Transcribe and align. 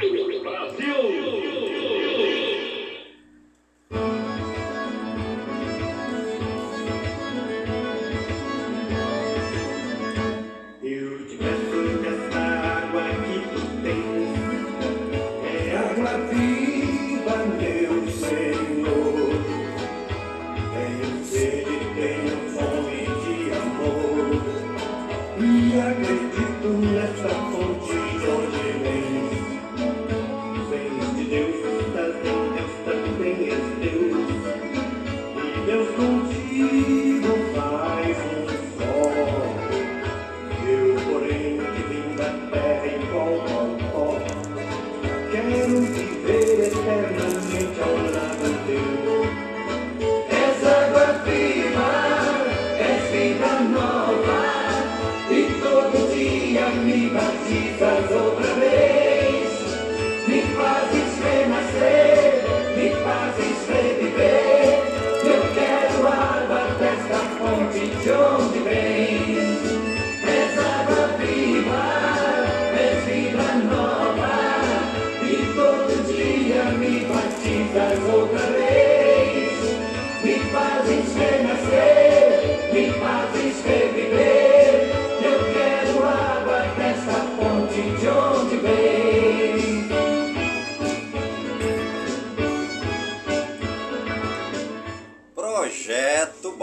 Brasil! 0.00 1.03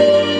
Eu 0.00 0.39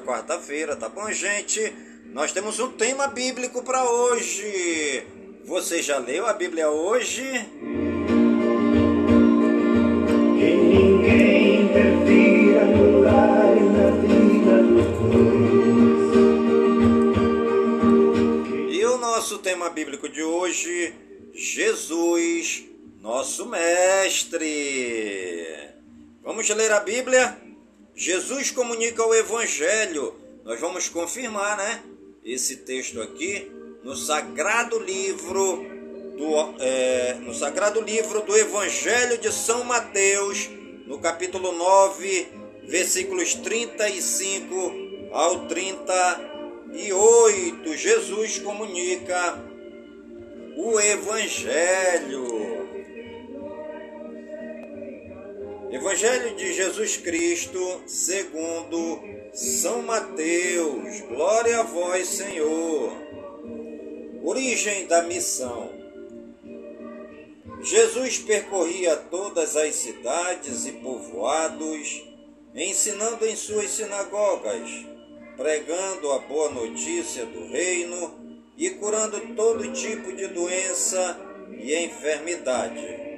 Quarta-feira, 0.01 0.75
tá 0.75 0.89
bom, 0.89 1.13
gente? 1.13 1.61
Nós 2.07 2.33
temos 2.33 2.59
um 2.59 2.71
tema 2.73 3.07
bíblico 3.07 3.63
para 3.63 3.85
hoje. 3.85 5.03
Você 5.45 5.83
já 5.83 5.99
leu 5.99 6.27
a 6.27 6.33
Bíblia 6.33 6.71
hoje? 6.71 7.23
Que 10.39 10.55
ninguém 10.57 11.65
interfira 11.65 12.65
no 12.65 13.03
lar 13.03 13.55
e 13.55 13.61
na 13.61 13.91
vida 13.91 14.63
dos 14.63 14.87
dois. 18.57 18.75
E 18.75 18.87
o 18.87 18.97
nosso 18.97 19.39
tema 19.41 19.69
bíblico 19.69 20.09
de 20.09 20.23
hoje, 20.23 20.95
Jesus, 21.35 22.65
nosso 23.03 23.45
mestre. 23.45 24.49
Vamos 26.23 26.49
ler 26.49 26.73
a 26.73 26.81
Bíblia? 26.81 27.44
Jesus 27.95 28.51
comunica 28.51 29.07
o 29.07 29.15
Evangelho. 29.15 30.17
Nós 30.45 30.61
vamos 30.61 30.89
confirmar, 30.89 31.57
né? 31.57 31.85
Esse 32.25 32.57
texto 32.57 33.01
aqui 33.01 33.49
no 33.85 33.95
sagrado 33.95 34.81
livro 34.81 35.65
do, 36.17 36.35
é, 36.59 37.15
no 37.21 37.33
sagrado 37.33 37.81
livro 37.81 38.23
do 38.23 38.37
Evangelho 38.37 39.17
de 39.19 39.31
São 39.31 39.63
Mateus, 39.63 40.51
no 40.87 40.99
capítulo 40.99 41.53
9, 41.53 42.27
versículos 42.65 43.35
35 43.35 44.73
ao 45.13 45.47
38. 45.47 47.77
Jesus 47.77 48.41
comunica 48.41 49.41
o 50.57 50.81
Evangelho. 50.81 52.54
Evangelho 55.75 56.37
de 56.37 56.53
Jesus 56.53 56.99
Cristo, 56.99 57.83
segundo 57.85 59.03
São 59.33 59.83
Mateus. 59.83 61.01
Glória 61.01 61.59
a 61.59 61.63
vós, 61.65 62.07
Senhor. 62.07 62.93
Origem 64.23 64.87
da 64.87 65.03
missão. 65.03 65.73
Jesus 67.61 68.19
percorria 68.21 68.95
todas 68.95 69.57
as 69.57 69.75
cidades 69.75 70.65
e 70.65 70.71
povoados, 70.75 72.05
ensinando 72.55 73.27
em 73.27 73.35
suas 73.35 73.71
sinagogas, 73.71 74.71
pregando 75.37 76.13
a 76.13 76.21
boa 76.21 76.51
notícia 76.51 77.27
do 77.27 77.49
reino 77.49 78.41
e 78.57 78.71
curando 78.71 79.35
todo 79.35 79.73
tipo 79.73 80.13
de 80.13 80.29
doença 80.29 81.19
e 81.59 81.75
enfermidade. 81.75 83.14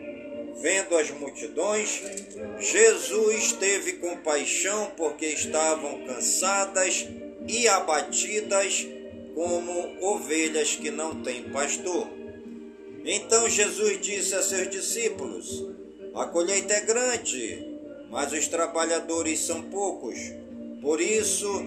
Vendo 0.59 0.97
as 0.97 1.11
multidões, 1.11 2.03
Jesus 2.59 3.53
teve 3.53 3.95
compaixão 3.95 4.91
porque 4.97 5.27
estavam 5.27 6.07
cansadas 6.07 7.07
e 7.47 7.69
abatidas 7.69 8.87
como 9.35 10.03
ovelhas 10.03 10.75
que 10.75 10.91
não 10.91 11.23
têm 11.23 11.51
pastor. 11.51 12.09
Então 13.05 13.49
Jesus 13.49 14.01
disse 14.01 14.35
a 14.35 14.43
seus 14.43 14.71
discípulos: 14.71 15.65
A 16.15 16.25
colheita 16.25 16.73
é 16.73 16.81
grande, 16.81 17.79
mas 18.11 18.33
os 18.33 18.49
trabalhadores 18.49 19.41
são 19.41 19.63
poucos. 19.63 20.17
Por 20.81 21.01
isso, 21.01 21.65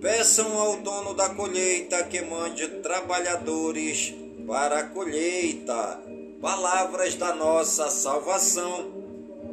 peçam 0.00 0.58
ao 0.58 0.78
dono 0.78 1.12
da 1.12 1.28
colheita 1.28 2.04
que 2.04 2.22
mande 2.22 2.66
trabalhadores 2.82 4.14
para 4.46 4.78
a 4.78 4.84
colheita 4.84 6.09
palavras 6.40 7.14
da 7.14 7.34
nossa 7.34 7.90
salvação. 7.90 8.90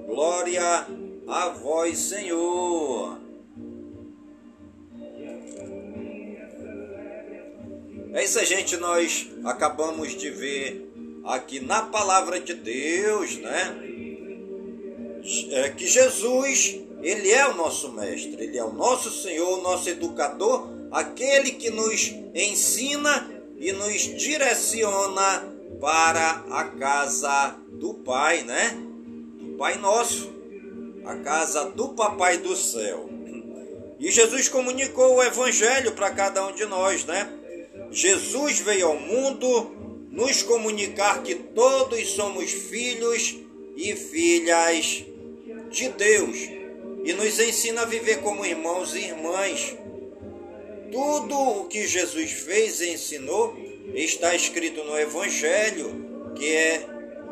Glória 0.07 0.87
a 1.27 1.49
vós, 1.49 1.99
Senhor. 1.99 3.19
É 8.13 8.23
isso, 8.23 8.43
gente. 8.45 8.77
Nós 8.77 9.29
acabamos 9.43 10.15
de 10.15 10.29
ver 10.29 10.89
aqui 11.25 11.59
na 11.59 11.81
palavra 11.83 12.39
de 12.39 12.53
Deus, 12.53 13.35
né? 13.37 13.77
É 15.51 15.69
que 15.69 15.85
Jesus, 15.85 16.79
ele 17.01 17.29
é 17.31 17.45
o 17.49 17.55
nosso 17.55 17.91
mestre, 17.91 18.41
ele 18.41 18.57
é 18.57 18.63
o 18.63 18.71
nosso 18.71 19.11
Senhor, 19.11 19.59
o 19.59 19.61
nosso 19.61 19.89
educador, 19.89 20.69
aquele 20.89 21.51
que 21.51 21.69
nos 21.69 22.13
ensina 22.33 23.29
e 23.57 23.73
nos 23.73 24.03
direciona 24.17 25.56
para 25.79 26.45
a 26.49 26.63
casa 26.65 27.57
do 27.69 27.93
Pai, 27.93 28.43
né? 28.43 28.77
Do 29.39 29.57
Pai 29.57 29.77
nosso, 29.77 30.33
a 31.05 31.15
casa 31.17 31.65
do 31.65 31.89
Papai 31.89 32.37
do 32.37 32.55
céu. 32.55 33.09
E 33.99 34.11
Jesus 34.11 34.47
comunicou 34.47 35.15
o 35.15 35.23
evangelho 35.23 35.93
para 35.93 36.11
cada 36.11 36.45
um 36.45 36.51
de 36.53 36.65
nós, 36.65 37.05
né? 37.05 37.31
Jesus 37.91 38.59
veio 38.59 38.87
ao 38.87 38.99
mundo 38.99 39.71
nos 40.11 40.43
comunicar 40.43 41.23
que 41.23 41.35
todos 41.35 42.09
somos 42.11 42.51
filhos 42.51 43.37
e 43.75 43.95
filhas 43.95 45.05
de 45.69 45.89
Deus 45.89 46.37
e 47.03 47.13
nos 47.13 47.39
ensina 47.39 47.83
a 47.83 47.85
viver 47.85 48.21
como 48.21 48.45
irmãos 48.45 48.93
e 48.93 48.99
irmãs. 48.99 49.75
Tudo 50.91 51.35
o 51.35 51.65
que 51.65 51.87
Jesus 51.87 52.31
fez 52.31 52.81
e 52.81 52.93
ensinou 52.93 53.55
está 53.93 54.35
escrito 54.35 54.83
no 54.83 54.97
Evangelho, 54.97 56.33
que 56.35 56.51
é 56.51 56.85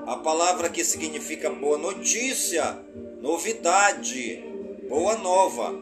a 0.05 0.17
palavra 0.17 0.69
que 0.69 0.83
significa 0.83 1.50
boa 1.50 1.77
notícia, 1.77 2.77
novidade, 3.21 4.43
boa 4.88 5.15
nova. 5.17 5.74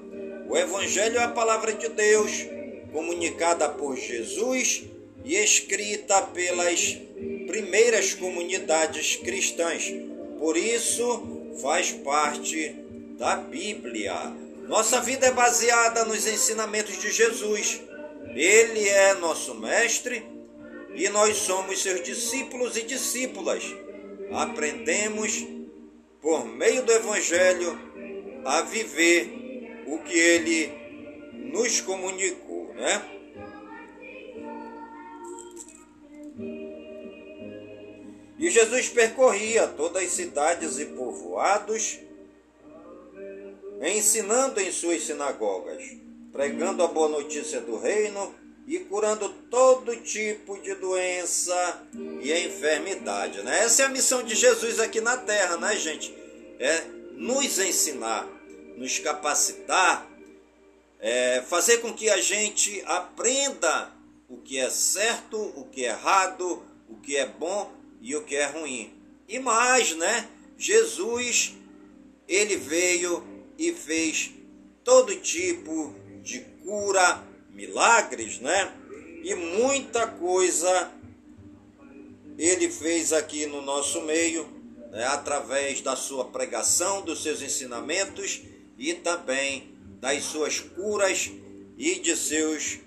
O 0.47 0.57
Evangelho 0.57 1.17
é 1.19 1.23
a 1.23 1.29
palavra 1.29 1.73
de 1.73 1.89
Deus, 1.89 2.45
comunicada 2.91 3.69
por 3.69 3.95
Jesus 3.95 4.83
e 5.23 5.35
escrita 5.35 6.21
pelas 6.21 6.97
primeiras 7.47 8.13
comunidades 8.13 9.15
cristãs. 9.17 9.93
Por 10.39 10.57
isso, 10.57 11.51
faz 11.61 11.91
parte 11.91 12.75
da 13.17 13.35
Bíblia. 13.35 14.13
Nossa 14.67 15.01
vida 15.01 15.27
é 15.27 15.31
baseada 15.31 16.05
nos 16.05 16.25
ensinamentos 16.27 16.99
de 16.99 17.11
Jesus. 17.11 17.81
Ele 18.35 18.87
é 18.87 19.13
nosso 19.15 19.53
mestre 19.55 20.32
e 20.95 21.09
nós 21.09 21.37
somos 21.37 21.81
seus 21.81 22.03
discípulos 22.03 22.77
e 22.77 22.83
discípulas. 22.83 23.63
Aprendemos 24.31 25.45
por 26.21 26.45
meio 26.45 26.83
do 26.83 26.91
Evangelho 26.91 27.77
a 28.45 28.61
viver 28.61 29.83
o 29.87 29.99
que 29.99 30.17
ele 30.17 30.71
nos 31.51 31.81
comunicou, 31.81 32.73
né? 32.73 33.09
E 38.37 38.49
Jesus 38.49 38.89
percorria 38.89 39.67
todas 39.67 40.03
as 40.03 40.11
cidades 40.11 40.77
e 40.77 40.85
povoados, 40.87 41.99
ensinando 43.81 44.59
em 44.59 44.71
suas 44.71 45.03
sinagogas, 45.03 45.83
pregando 46.31 46.83
a 46.83 46.87
boa 46.87 47.07
notícia 47.07 47.61
do 47.61 47.77
reino 47.77 48.42
e 48.65 48.79
curando 48.79 49.29
todo 49.49 49.95
tipo 49.97 50.57
de 50.59 50.73
doença 50.75 51.83
e 52.21 52.31
enfermidade. 52.31 53.41
Né? 53.41 53.63
Essa 53.63 53.83
é 53.83 53.85
a 53.85 53.89
missão 53.89 54.23
de 54.23 54.35
Jesus 54.35 54.79
aqui 54.79 55.01
na 55.01 55.17
terra, 55.17 55.57
né, 55.57 55.75
gente? 55.75 56.15
É 56.59 56.83
nos 57.11 57.59
ensinar, 57.59 58.27
nos 58.77 58.99
capacitar, 58.99 60.07
é 60.99 61.43
fazer 61.47 61.79
com 61.79 61.93
que 61.93 62.09
a 62.09 62.21
gente 62.21 62.81
aprenda 62.85 63.91
o 64.29 64.37
que 64.37 64.57
é 64.57 64.69
certo, 64.69 65.37
o 65.37 65.65
que 65.65 65.85
é 65.85 65.89
errado, 65.89 66.63
o 66.89 66.95
que 66.95 67.17
é 67.17 67.25
bom 67.25 67.71
e 68.01 68.15
o 68.15 68.23
que 68.23 68.35
é 68.35 68.45
ruim. 68.45 68.93
E 69.27 69.37
mais, 69.39 69.95
né? 69.95 70.29
Jesus, 70.57 71.53
ele 72.27 72.55
veio 72.55 73.23
e 73.57 73.73
fez 73.73 74.31
todo 74.83 75.15
tipo 75.17 75.93
de 76.21 76.39
cura, 76.63 77.21
milagres, 77.53 78.39
né? 78.39 78.73
E 79.23 79.33
muita 79.35 80.07
coisa 80.07 80.91
ele 82.37 82.69
fez 82.69 83.13
aqui 83.13 83.45
no 83.45 83.61
nosso 83.61 84.01
meio, 84.01 84.47
né? 84.91 85.05
através 85.05 85.81
da 85.81 85.95
sua 85.95 86.25
pregação, 86.25 87.01
dos 87.01 87.23
seus 87.23 87.41
ensinamentos 87.41 88.41
e 88.77 88.93
também 88.93 89.71
das 90.01 90.23
suas 90.23 90.59
curas 90.59 91.31
e 91.77 91.99
de 91.99 92.15
seus 92.15 92.79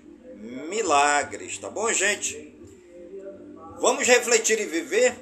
milagres, 0.69 1.57
tá 1.57 1.69
bom, 1.69 1.91
gente? 1.91 2.53
Vamos 3.79 4.07
refletir 4.07 4.59
e 4.59 4.65
viver 4.65 5.15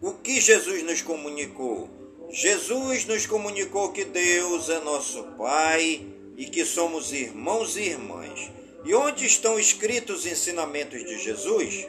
o 0.00 0.12
que 0.12 0.40
Jesus 0.40 0.82
nos 0.82 1.02
comunicou. 1.02 1.88
Jesus 2.30 3.04
nos 3.04 3.26
comunicou 3.26 3.92
que 3.92 4.04
Deus 4.04 4.68
é 4.68 4.80
nosso 4.80 5.22
Pai 5.38 6.04
e 6.36 6.46
que 6.46 6.64
somos 6.64 7.12
irmãos 7.12 7.76
e 7.76 7.82
irmãs. 7.82 8.50
E 8.84 8.94
onde 8.94 9.26
estão 9.26 9.58
escritos 9.58 10.20
os 10.20 10.26
ensinamentos 10.26 11.04
de 11.04 11.18
Jesus? 11.18 11.86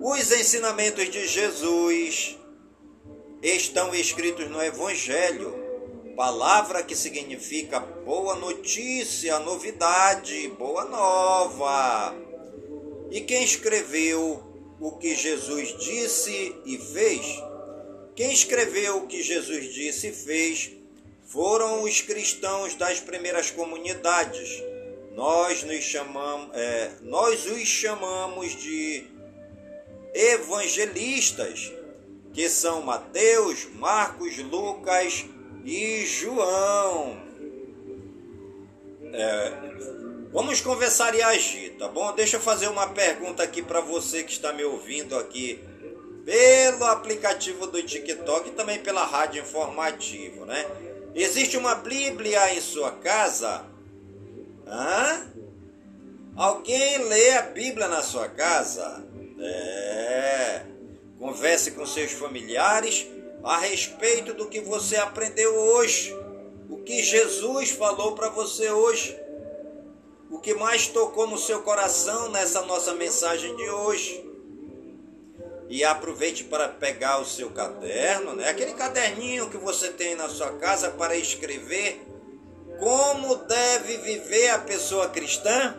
Os 0.00 0.32
ensinamentos 0.32 1.08
de 1.10 1.28
Jesus 1.28 2.36
estão 3.42 3.94
escritos 3.94 4.50
no 4.50 4.62
Evangelho, 4.62 5.54
palavra 6.16 6.82
que 6.82 6.96
significa 6.96 7.78
boa 7.78 8.34
notícia, 8.34 9.38
novidade, 9.38 10.48
boa 10.58 10.84
nova. 10.86 12.14
E 13.10 13.20
quem 13.20 13.44
escreveu 13.44 14.42
o 14.80 14.92
que 14.92 15.14
Jesus 15.14 15.76
disse 15.78 16.56
e 16.64 16.78
fez? 16.78 17.24
Quem 18.16 18.32
escreveu 18.32 18.98
o 18.98 19.06
que 19.06 19.22
Jesus 19.22 19.72
disse 19.72 20.08
e 20.08 20.12
fez 20.12 20.81
foram 21.32 21.82
os 21.82 22.02
cristãos 22.02 22.74
das 22.74 23.00
primeiras 23.00 23.50
comunidades. 23.50 24.62
Nós 25.14 25.62
nos 25.62 25.94
é, 26.52 26.90
nós 27.00 27.46
os 27.46 27.66
chamamos 27.66 28.54
de 28.54 29.06
evangelistas, 30.12 31.72
que 32.34 32.48
são 32.50 32.82
Mateus, 32.82 33.66
Marcos, 33.74 34.36
Lucas 34.38 35.24
e 35.64 36.04
João. 36.04 37.22
É, 39.14 39.72
Vamos 40.32 40.62
conversar 40.62 41.14
e 41.14 41.20
agir, 41.20 41.76
tá 41.78 41.88
bom? 41.88 42.10
Deixa 42.14 42.36
eu 42.36 42.40
fazer 42.40 42.66
uma 42.68 42.88
pergunta 42.88 43.42
aqui 43.42 43.60
para 43.60 43.82
você 43.82 44.22
que 44.22 44.32
está 44.32 44.50
me 44.50 44.64
ouvindo 44.64 45.14
aqui 45.18 45.62
pelo 46.24 46.86
aplicativo 46.86 47.66
do 47.66 47.82
TikTok 47.82 48.48
e 48.48 48.52
também 48.52 48.78
pela 48.78 49.04
rádio 49.04 49.42
informativo, 49.42 50.46
né? 50.46 50.91
Existe 51.14 51.56
uma 51.56 51.74
Bíblia 51.74 52.54
em 52.54 52.60
sua 52.60 52.92
casa? 52.92 53.64
Hã? 54.66 55.30
Alguém 56.36 56.98
lê 57.04 57.32
a 57.32 57.42
Bíblia 57.42 57.88
na 57.88 58.02
sua 58.02 58.28
casa? 58.28 59.04
É. 59.38 60.62
Converse 61.18 61.72
com 61.72 61.84
seus 61.84 62.12
familiares 62.12 63.06
a 63.44 63.58
respeito 63.58 64.32
do 64.32 64.48
que 64.48 64.60
você 64.60 64.96
aprendeu 64.96 65.54
hoje. 65.54 66.16
O 66.70 66.78
que 66.78 67.02
Jesus 67.02 67.70
falou 67.70 68.12
para 68.12 68.30
você 68.30 68.70
hoje 68.70 69.22
o 70.32 70.38
que 70.38 70.54
mais 70.54 70.88
tocou 70.88 71.26
no 71.26 71.36
seu 71.36 71.62
coração 71.62 72.30
nessa 72.30 72.62
nossa 72.62 72.94
mensagem 72.94 73.54
de 73.54 73.68
hoje. 73.68 74.31
E 75.72 75.82
aproveite 75.84 76.44
para 76.44 76.68
pegar 76.68 77.18
o 77.18 77.24
seu 77.24 77.48
caderno, 77.48 78.36
né? 78.36 78.46
aquele 78.46 78.74
caderninho 78.74 79.48
que 79.48 79.56
você 79.56 79.88
tem 79.88 80.14
na 80.14 80.28
sua 80.28 80.58
casa 80.58 80.90
para 80.90 81.16
escrever 81.16 81.98
como 82.78 83.36
deve 83.36 83.96
viver 83.96 84.50
a 84.50 84.58
pessoa 84.58 85.08
cristã. 85.08 85.74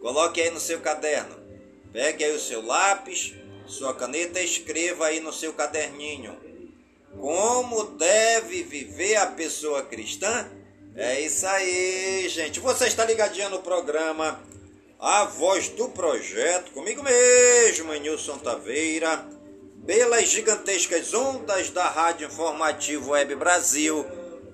Coloque 0.00 0.40
aí 0.40 0.50
no 0.50 0.58
seu 0.58 0.80
caderno. 0.80 1.36
Pegue 1.92 2.24
aí 2.24 2.34
o 2.34 2.40
seu 2.40 2.66
lápis, 2.66 3.32
sua 3.64 3.94
caneta 3.94 4.40
e 4.40 4.44
escreva 4.44 5.06
aí 5.06 5.20
no 5.20 5.32
seu 5.32 5.52
caderninho. 5.52 6.36
Como 7.20 7.96
deve 7.96 8.64
viver 8.64 9.18
a 9.18 9.26
pessoa 9.28 9.84
cristã? 9.84 10.50
É 10.96 11.20
isso 11.20 11.46
aí, 11.46 12.28
gente. 12.28 12.58
Você 12.58 12.88
está 12.88 13.04
ligadinho 13.04 13.50
no 13.50 13.60
programa 13.60 14.42
A 15.04 15.24
Voz 15.24 15.68
do 15.70 15.88
Projeto, 15.88 16.70
comigo 16.70 17.02
mesmo, 17.02 17.92
Nilson 17.92 18.38
Taveira, 18.38 19.26
pelas 19.84 20.28
gigantescas 20.28 21.12
ondas 21.12 21.70
da 21.70 21.88
Rádio 21.88 22.28
Informativo 22.28 23.10
Web 23.10 23.34
Brasil, 23.34 24.06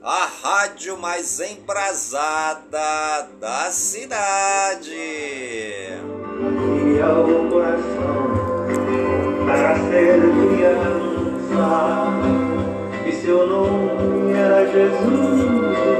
a 0.02 0.24
rádio 0.24 0.96
mais 0.96 1.38
embrasada 1.38 3.28
da 3.38 3.70
cidade. 3.70 4.94
E 13.06 13.12
seu 13.22 13.46
nome 13.46 14.32
era 14.32 14.66
Jesus. 14.66 15.97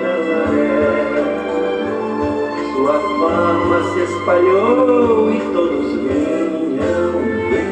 Sua 2.88 3.00
fama 3.00 3.78
se 3.92 4.00
espalhou 4.00 5.30
e 5.30 5.40
todos 5.52 5.88
vinham 5.92 7.12
ver 7.50 7.68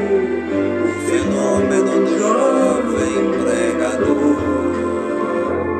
o 0.84 0.86
fenômeno 1.06 1.94
do 2.04 2.06
jovem 2.18 3.16
pregador 3.40 4.36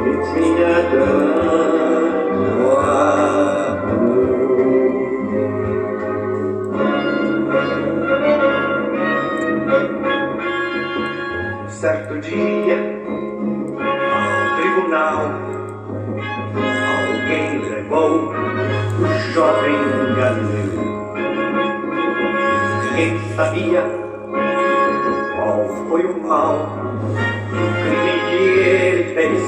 que 0.02 0.12
tinha 0.33 0.76
tanto 0.90 1.50
amor. 2.78 3.76
Certo 11.69 12.14
dia, 12.21 12.78
ao 14.14 14.57
tribunal, 14.57 15.21
alguém 16.97 17.47
levou 17.69 18.33
jovem 19.37 19.76
Galileu. 20.16 21.12
Ninguém 22.85 23.21
sabia 23.37 23.85
qual 25.37 25.69
foi 25.90 26.07
o 26.07 26.26
mal, 26.26 26.57
o 27.52 27.64
crime 27.85 28.14
que 28.31 28.40
ele 28.61 29.05
fez, 29.14 29.43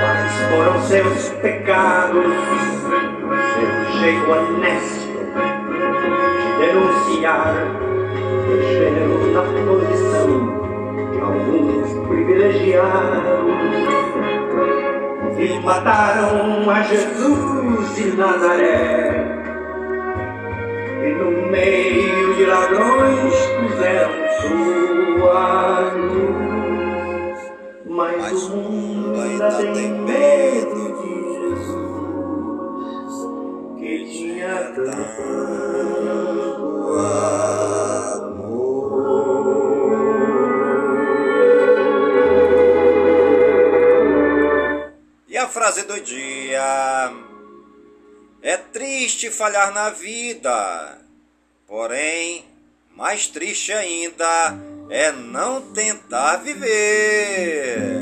quais 0.00 0.32
foram 0.50 0.80
seus 0.80 1.28
pecados, 1.40 2.34
seu 3.54 3.68
jeito 4.00 4.28
honesto 4.28 5.06
de 6.42 6.48
denunciar, 6.66 7.54
deixando 8.48 9.32
na 9.32 9.42
posição 9.70 10.28
de 11.12 11.20
alguns 11.20 12.08
privilegiados. 12.08 13.46
E 15.38 15.60
mataram 15.60 16.70
a 16.70 16.82
Jesus 16.82 17.94
de 17.94 18.16
Nazaré. 18.16 19.26
E 21.04 21.08
no 21.12 21.50
meio 21.50 22.34
de 22.36 22.46
ladrões 22.46 23.34
puseram 23.60 24.12
sua 24.40 25.80
luz. 25.94 27.38
Mas, 27.84 28.16
Mas 28.16 28.42
o 28.44 28.56
mundo 28.56 29.20
ainda 29.20 29.48
tem 29.50 29.90
medo 29.90 30.96
de 31.02 31.14
Jesus, 31.38 31.84
que 33.78 34.04
tinha 34.06 34.54
tanto 34.74 36.05
a 45.96 46.00
frase 46.00 46.00
do 46.00 46.00
dia: 46.00 47.12
É 48.42 48.56
triste 48.56 49.30
falhar 49.30 49.72
na 49.72 49.90
vida, 49.90 50.98
porém, 51.66 52.44
mais 52.94 53.26
triste 53.26 53.72
ainda 53.72 54.54
é 54.90 55.12
não 55.12 55.72
tentar 55.72 56.36
viver. 56.36 57.95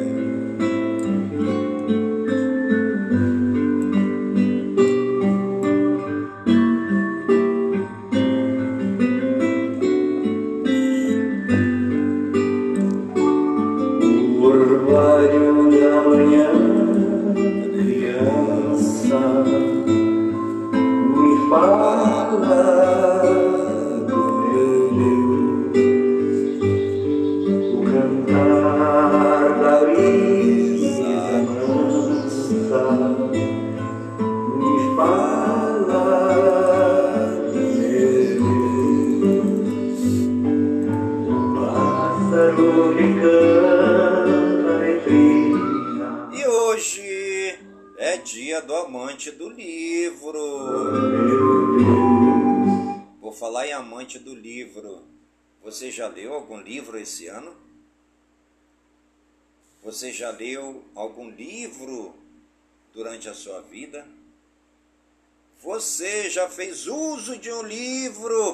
Fez 66.55 66.87
uso 66.87 67.37
de 67.37 67.51
um 67.51 67.62
livro 67.62 68.54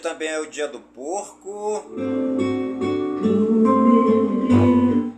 também 0.00 0.28
é 0.28 0.40
o 0.40 0.46
dia 0.46 0.66
do 0.66 0.80
porco. 0.80 1.84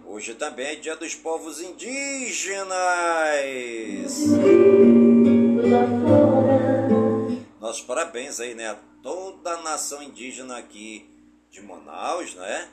Hoje 0.06 0.34
também 0.34 0.66
é 0.66 0.74
dia 0.74 0.96
dos 0.96 1.14
povos 1.14 1.60
indígenas. 1.60 2.76
Nossos 7.60 7.82
parabéns 7.82 8.40
aí, 8.40 8.54
né? 8.54 8.70
A 8.70 8.78
toda 9.02 9.52
a 9.52 9.62
nação 9.62 10.02
indígena 10.02 10.58
aqui 10.58 11.08
de 11.50 11.62
Manaus, 11.62 12.34
né? 12.34 12.68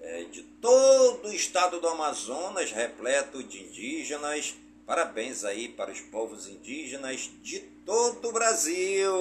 É, 0.00 0.24
de 0.24 0.42
todo 0.42 1.28
o 1.28 1.32
estado 1.32 1.80
do 1.80 1.88
Amazonas, 1.88 2.72
repleto 2.72 3.42
de 3.42 3.62
indígenas. 3.62 4.54
Parabéns 4.86 5.44
aí 5.44 5.68
para 5.68 5.92
os 5.92 6.00
povos 6.00 6.48
indígenas 6.48 7.30
de 7.42 7.60
todo 7.60 8.28
o 8.28 8.32
Brasil. 8.32 9.12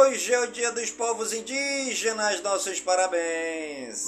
Hoje 0.00 0.32
é 0.32 0.38
o 0.38 0.46
dia 0.46 0.70
dos 0.70 0.92
povos 0.92 1.32
indígenas, 1.32 2.40
nossos 2.40 2.78
parabéns. 2.78 4.06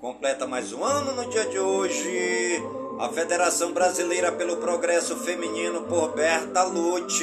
Completa 0.00 0.46
mais 0.46 0.72
um 0.72 0.84
ano 0.84 1.16
no 1.16 1.28
dia 1.28 1.46
de 1.46 1.58
hoje. 1.58 2.62
A 3.00 3.08
Federação 3.08 3.72
Brasileira 3.72 4.30
pelo 4.30 4.58
Progresso 4.58 5.16
Feminino 5.16 5.82
por 5.82 6.14
Berta 6.14 6.62
Lutz. 6.62 7.18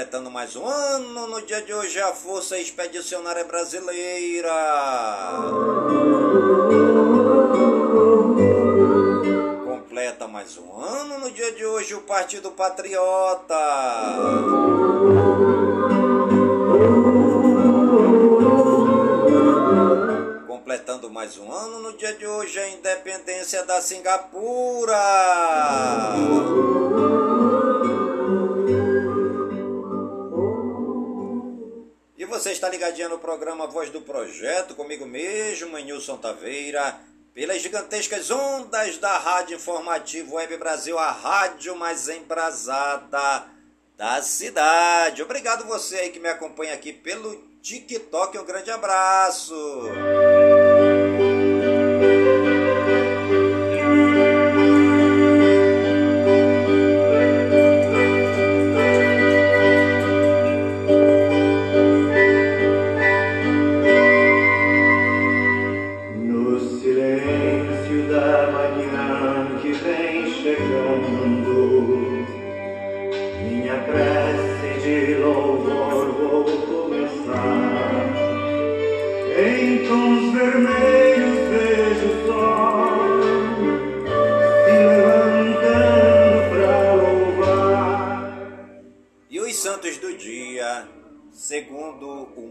Completando 0.00 0.30
mais 0.30 0.56
um 0.56 0.66
ano 0.66 1.26
no 1.26 1.42
dia 1.42 1.60
de 1.60 1.74
hoje 1.74 2.00
a 2.00 2.14
Força 2.14 2.58
Expedicionária 2.58 3.44
Brasileira. 3.44 4.50
Completa 9.62 10.26
mais 10.26 10.56
um 10.56 10.74
ano 10.74 11.18
no 11.18 11.30
dia 11.30 11.52
de 11.52 11.66
hoje 11.66 11.94
o 11.94 12.00
Partido 12.00 12.50
Patriota. 12.52 13.54
Completando 20.46 21.10
mais 21.10 21.36
um 21.36 21.52
ano 21.52 21.78
no 21.80 21.92
dia 21.98 22.14
de 22.14 22.26
hoje 22.26 22.58
a 22.58 22.70
independência 22.70 23.66
da 23.66 23.82
Singapura. 23.82 24.96
Você 32.40 32.52
está 32.52 32.70
ligadinha 32.70 33.06
no 33.06 33.18
programa 33.18 33.66
Voz 33.66 33.90
do 33.90 34.00
Projeto, 34.00 34.74
comigo 34.74 35.04
mesmo, 35.04 35.76
Nilson 35.76 36.16
Taveira, 36.16 36.98
pelas 37.34 37.60
gigantescas 37.60 38.30
ondas 38.30 38.96
da 38.96 39.18
Rádio 39.18 39.56
Informativo 39.56 40.36
Web 40.36 40.56
Brasil, 40.56 40.98
a 40.98 41.10
rádio 41.10 41.76
mais 41.76 42.08
embrasada 42.08 43.44
da 43.94 44.22
cidade. 44.22 45.22
Obrigado 45.22 45.66
você 45.66 45.96
aí 45.96 46.10
que 46.10 46.18
me 46.18 46.30
acompanha 46.30 46.72
aqui 46.72 46.94
pelo 46.94 47.36
TikTok. 47.60 48.38
Um 48.38 48.44
grande 48.46 48.70
abraço. 48.70 49.54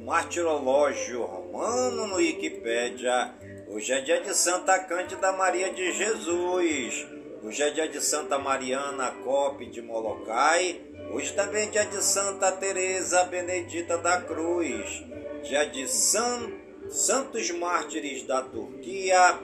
Martirológio 0.04 1.24
romano 1.24 2.06
no 2.06 2.16
Wikipédia, 2.16 3.34
hoje 3.70 3.94
é 3.94 4.02
dia 4.02 4.20
de 4.20 4.34
Santa 4.34 4.78
Cândida 4.80 5.32
Maria 5.32 5.72
de 5.72 5.94
Jesus, 5.94 7.08
hoje 7.42 7.64
é 7.64 7.70
dia 7.70 7.88
de 7.88 8.02
Santa 8.02 8.38
Mariana 8.38 9.12
Cope 9.24 9.68
de 9.68 9.82
Molokai, 9.82 10.82
hoje 11.14 11.32
também 11.34 11.68
é 11.68 11.72
dia 11.72 11.86
de 11.86 12.04
Santa 12.04 12.52
Teresa 12.52 13.24
Benedita 13.24 13.98
da 13.98 14.20
Cruz, 14.22 15.06
dia 15.44 15.66
de 15.66 15.88
San... 15.88 16.52
Santos 16.90 17.52
Mártires 17.52 18.24
da 18.24 18.42
Turquia, 18.42 19.40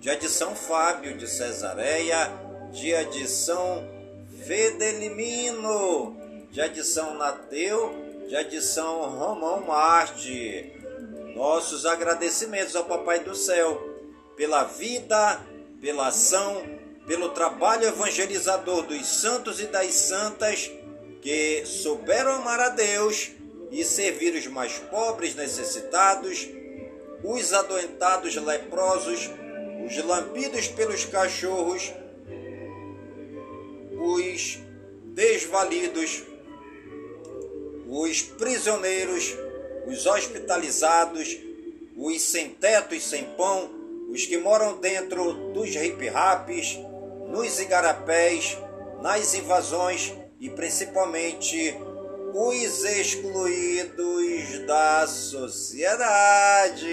dia 0.00 0.16
de 0.16 0.26
São 0.28 0.56
Fábio 0.56 1.18
de 1.18 1.28
Cesareia, 1.28 2.32
dia 2.72 3.04
de 3.04 3.28
São 3.28 3.86
Fedelimino, 4.46 6.16
dia 6.50 6.66
de 6.68 6.82
São 6.82 7.14
Nateu, 7.18 8.07
de 8.28 8.36
adição 8.36 9.08
Romão 9.10 9.62
Marte. 9.62 10.70
Nossos 11.34 11.86
agradecimentos 11.86 12.76
ao 12.76 12.84
Papai 12.84 13.20
do 13.20 13.34
Céu 13.34 13.96
pela 14.36 14.64
vida, 14.64 15.40
pela 15.80 16.08
ação, 16.08 16.62
pelo 17.06 17.30
trabalho 17.30 17.88
evangelizador 17.88 18.82
dos 18.82 19.06
santos 19.06 19.60
e 19.60 19.66
das 19.66 19.94
santas 19.94 20.70
que 21.22 21.64
souberam 21.64 22.32
amar 22.32 22.60
a 22.60 22.68
Deus 22.68 23.30
e 23.70 23.82
servir 23.82 24.34
os 24.34 24.46
mais 24.46 24.78
pobres 24.78 25.34
necessitados, 25.34 26.48
os 27.24 27.52
adoentados 27.54 28.36
leprosos, 28.36 29.30
os 29.86 30.04
lambidos 30.04 30.68
pelos 30.68 31.06
cachorros, 31.06 31.92
os 33.96 34.58
desvalidos, 35.14 36.22
os 37.88 38.20
prisioneiros, 38.20 39.34
os 39.86 40.04
hospitalizados, 40.06 41.38
os 41.96 42.20
sem 42.20 42.50
teto 42.50 42.94
e 42.94 43.00
sem 43.00 43.24
pão, 43.36 43.70
os 44.10 44.26
que 44.26 44.36
moram 44.36 44.78
dentro 44.78 45.52
dos 45.52 45.74
hip-raps, 45.74 46.78
nos 47.28 47.58
igarapés, 47.58 48.58
nas 49.02 49.32
invasões 49.34 50.12
e 50.38 50.50
principalmente 50.50 51.74
os 52.34 52.84
excluídos 52.84 54.66
da 54.66 55.06
sociedade. 55.06 56.86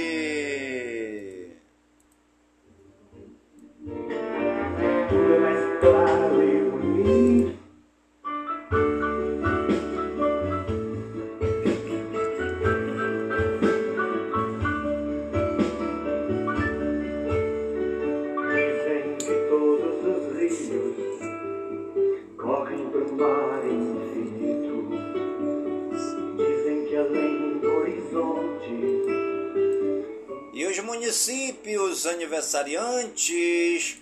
Municípios 31.15 32.05
aniversariantes 32.05 33.99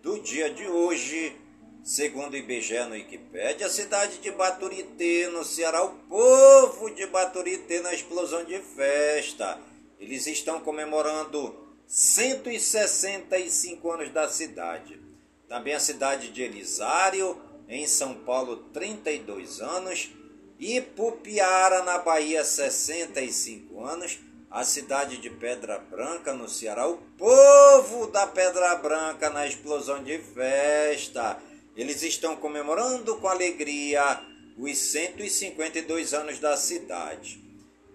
do 0.00 0.20
dia 0.20 0.48
de 0.48 0.64
hoje, 0.68 1.36
segundo 1.82 2.34
o 2.34 2.36
IBGE 2.36 2.84
no 2.84 2.92
Wikipédia, 2.92 3.66
a 3.66 3.70
cidade 3.70 4.18
de 4.18 4.30
Baturité, 4.30 5.26
no 5.26 5.44
Ceará, 5.44 5.82
o 5.82 5.90
povo 6.08 6.88
de 6.90 7.04
Baturité 7.06 7.80
na 7.80 7.92
explosão 7.92 8.44
de 8.44 8.60
festa. 8.60 9.58
Eles 9.98 10.28
estão 10.28 10.60
comemorando 10.60 11.52
165 11.88 13.90
anos 13.90 14.10
da 14.10 14.28
cidade. 14.28 15.00
Também 15.48 15.74
a 15.74 15.80
cidade 15.80 16.28
de 16.28 16.42
Elisário, 16.42 17.36
em 17.68 17.88
São 17.88 18.14
Paulo, 18.14 18.68
32 18.72 19.60
anos. 19.60 20.10
Ipupiara, 20.60 21.82
na 21.82 21.98
Bahia, 21.98 22.44
65 22.44 23.84
anos 23.84 24.20
a 24.52 24.64
cidade 24.64 25.16
de 25.16 25.30
Pedra 25.30 25.78
Branca, 25.78 26.34
no 26.34 26.46
Ceará, 26.46 26.86
o 26.86 26.98
povo 27.16 28.06
da 28.08 28.26
Pedra 28.26 28.76
Branca 28.76 29.30
na 29.30 29.46
explosão 29.46 30.04
de 30.04 30.18
festa. 30.18 31.38
Eles 31.74 32.02
estão 32.02 32.36
comemorando 32.36 33.16
com 33.16 33.28
alegria 33.28 34.20
os 34.58 34.76
152 34.76 36.12
anos 36.12 36.38
da 36.38 36.54
cidade. 36.58 37.42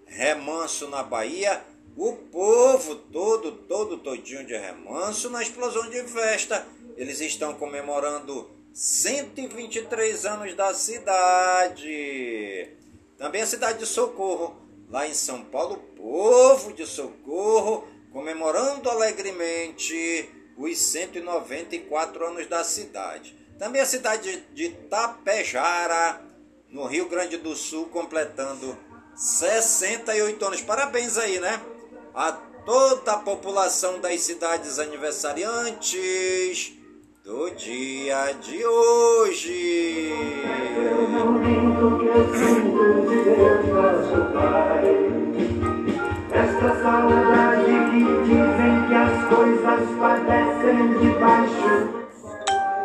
Remanso 0.08 0.88
na 0.88 1.04
Bahia, 1.04 1.64
o 1.96 2.14
povo 2.14 2.96
todo, 2.96 3.52
todo, 3.52 4.00
todinho 4.00 4.44
de 4.44 4.58
remanso 4.58 5.30
na 5.30 5.44
explosão 5.44 5.88
de 5.92 6.02
festa. 6.08 6.66
Eles 6.96 7.22
estão 7.22 7.54
comemorando 7.54 8.50
123 8.74 10.26
anos 10.26 10.56
da 10.56 10.74
cidade. 10.74 12.72
Também 13.16 13.44
a 13.44 13.48
cidade 13.48 13.78
de 13.78 13.86
Socorro 13.86 14.66
lá 14.90 15.08
em 15.08 15.14
São 15.14 15.44
Paulo, 15.44 15.84
povo 15.98 16.72
de 16.72 16.86
socorro, 16.86 17.88
comemorando 18.14 18.90
alegremente 18.90 20.30
os 20.56 20.78
194 20.78 22.26
anos 22.26 22.48
da 22.48 22.64
cidade. 22.64 23.36
Também 23.60 23.82
a 23.82 23.86
cidade 23.86 24.46
de 24.54 24.70
Tapejara, 24.70 26.22
no 26.70 26.86
Rio 26.86 27.10
Grande 27.10 27.38
do 27.38 27.56
Sul, 27.56 27.88
completando 27.88 28.78
68 29.16 30.46
anos. 30.46 30.62
Parabéns 30.62 31.18
aí, 31.18 31.40
né? 31.40 31.60
A 32.14 32.32
toda 32.32 33.14
a 33.14 33.20
população 33.20 34.00
das 34.00 34.22
cidades 34.22 34.78
aniversariantes 34.78 36.74
do 37.24 37.50
dia 37.52 38.34
de 38.34 38.66
hoje. 38.66 40.12
Esta 46.32 46.84
saudade 46.84 47.66
que 47.90 48.02
dizem 48.26 48.88
que 48.88 48.96
as 48.96 49.30
coisas 49.30 49.98
padecem 49.98 51.00
debaixo. 51.00 51.76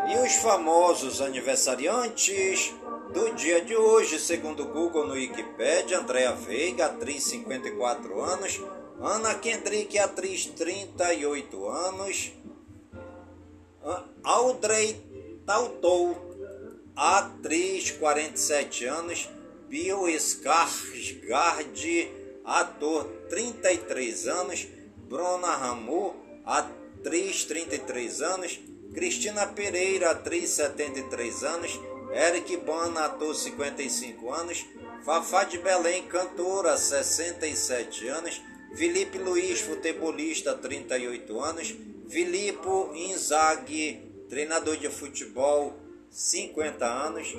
E 0.08 0.26
os 0.26 0.36
famosos 0.36 1.20
aniversariantes 1.20 2.72
do 3.12 3.34
dia 3.34 3.60
de 3.64 3.74
hoje, 3.76 4.18
segundo 4.20 4.62
o 4.62 4.68
Google 4.68 5.06
no 5.06 5.14
Wikipedia, 5.14 5.98
Andréa 5.98 6.32
Veiga, 6.32 6.86
atriz 6.86 7.24
54 7.24 8.20
anos, 8.20 8.60
Ana 9.00 9.34
Kendrick, 9.34 9.98
atriz 9.98 10.46
38 10.46 11.68
anos, 11.68 12.32
Audrey 14.22 14.96
Tautou, 15.44 16.16
atriz, 16.94 17.90
47 17.90 18.84
anos. 18.86 19.28
Bill 19.72 20.06
Skarsgård, 20.18 22.12
ator, 22.44 23.04
33 23.28 24.26
anos. 24.28 24.68
Bruna 25.08 25.56
Ramu, 25.56 26.14
atriz, 26.44 27.44
33 27.44 28.22
anos. 28.22 28.60
Cristina 28.94 29.46
Pereira, 29.46 30.10
atriz, 30.10 30.50
73 30.50 31.44
anos. 31.44 31.80
Eric 32.12 32.56
Bana, 32.58 33.06
ator, 33.06 33.34
55 33.34 34.32
anos. 34.32 34.64
Fafá 35.04 35.44
de 35.44 35.58
Belém, 35.58 36.06
cantora, 36.08 36.76
67 36.76 38.08
anos. 38.08 38.40
Felipe 38.74 39.18
Luiz, 39.18 39.60
futebolista, 39.60 40.54
38 40.54 41.40
anos. 41.40 41.74
Filippo 42.08 42.92
Inzaghi, 42.94 44.00
treinador 44.28 44.76
de 44.76 44.88
futebol, 44.88 45.74
50 46.10 46.86
anos. 46.86 47.34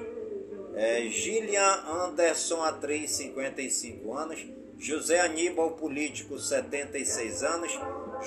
é, 0.75 1.07
Gillian 1.09 1.83
Anderson, 1.87 2.61
atriz, 2.63 3.11
55 3.11 4.13
anos. 4.17 4.43
José 4.85 5.17
Aníbal, 5.21 5.71
político, 5.71 6.37
76 6.37 7.41
anos. 7.43 7.79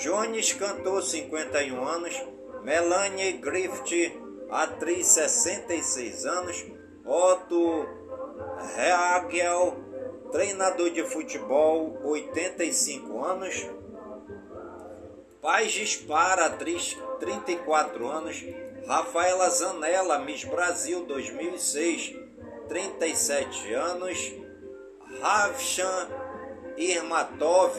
Jones, 0.03 0.55
cantor, 0.55 1.03
51 1.03 1.87
anos. 1.87 2.15
Melanie 2.63 3.33
Griffith, 3.33 4.19
atriz, 4.51 5.09
66 5.09 6.25
anos. 6.25 6.65
Otto 7.05 7.87
Reagel, 8.75 9.75
treinador 10.33 10.91
de 10.91 11.05
futebol, 11.05 11.99
85 12.03 13.25
anos. 13.25 13.69
Paz 15.43 15.73
Dispara, 15.73 16.47
atriz, 16.47 16.97
34 17.21 18.11
anos. 18.11 18.43
Rafaela 18.87 19.51
Zanella, 19.51 20.21
Miss 20.21 20.45
Brasil 20.45 21.05
2006, 21.05 22.17
37 22.67 23.75
anos. 23.75 24.33
Ravshan 25.21 26.26
Irmatov, 26.77 27.79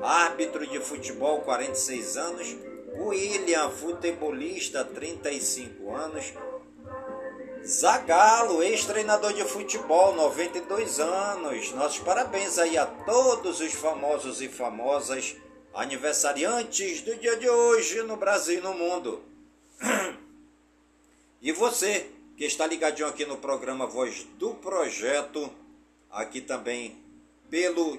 árbitro 0.00 0.66
de 0.66 0.80
futebol, 0.80 1.40
46 1.40 2.16
anos. 2.16 2.56
William, 2.96 3.70
futebolista, 3.70 4.84
35 4.84 5.94
anos. 5.94 6.32
Zagalo, 7.66 8.62
ex-treinador 8.62 9.32
de 9.32 9.44
futebol, 9.44 10.14
92 10.14 11.00
anos. 11.00 11.72
Nossos 11.72 11.98
parabéns 12.00 12.58
aí 12.58 12.76
a 12.76 12.86
todos 12.86 13.60
os 13.60 13.72
famosos 13.72 14.42
e 14.42 14.48
famosas 14.48 15.34
aniversariantes 15.72 17.00
do 17.00 17.16
dia 17.16 17.36
de 17.36 17.48
hoje 17.48 18.02
no 18.02 18.16
Brasil 18.16 18.58
e 18.58 18.62
no 18.62 18.74
mundo. 18.74 19.22
E 21.40 21.52
você 21.52 22.10
que 22.36 22.44
está 22.44 22.66
ligadinho 22.66 23.08
aqui 23.08 23.24
no 23.26 23.36
programa 23.36 23.86
Voz 23.86 24.26
do 24.38 24.54
Projeto, 24.54 25.50
aqui 26.10 26.40
também 26.40 27.02
pelo 27.50 27.98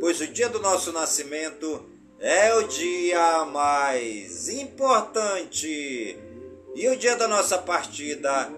pois 0.00 0.20
o 0.20 0.26
dia 0.26 0.48
do 0.48 0.60
nosso 0.60 0.92
nascimento 0.92 1.84
é 2.20 2.54
o 2.54 2.68
dia 2.68 3.44
mais 3.44 4.48
importante 4.48 6.18
e 6.74 6.88
o 6.88 6.96
dia 6.96 7.16
da 7.16 7.28
nossa 7.28 7.58
partida 7.58 8.50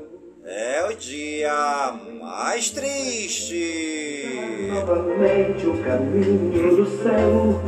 é 0.44 0.84
o 0.88 0.94
dia 0.94 1.92
mais 2.20 2.70
triste. 2.70 4.24
Novamente 4.72 5.66
o 5.66 5.82
caminho 5.82 6.76
do 6.76 6.86
céu. 7.02 7.60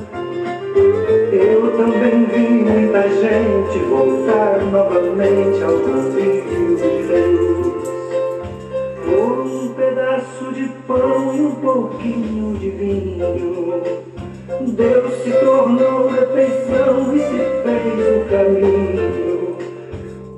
Eu 1.32 1.76
também 1.76 2.24
vi 2.26 2.48
muita 2.48 3.02
gente 3.08 3.78
voltar 3.88 4.64
novamente 4.64 5.62
ao 5.62 5.72
convívio 5.80 6.76
de 6.76 7.02
Deus. 7.08 7.66
Um 9.06 9.74
pedaço 9.74 10.47
pão 10.88 11.36
e 11.36 11.40
um 11.42 11.54
pouquinho 11.56 12.58
de 12.58 12.70
vinho. 12.70 13.18
Deus 14.74 15.22
se 15.22 15.30
tornou 15.32 16.08
refeição 16.08 17.14
e 17.14 17.20
se 17.20 17.36
fez 17.62 18.16
o 18.16 18.24
caminho. 18.30 19.58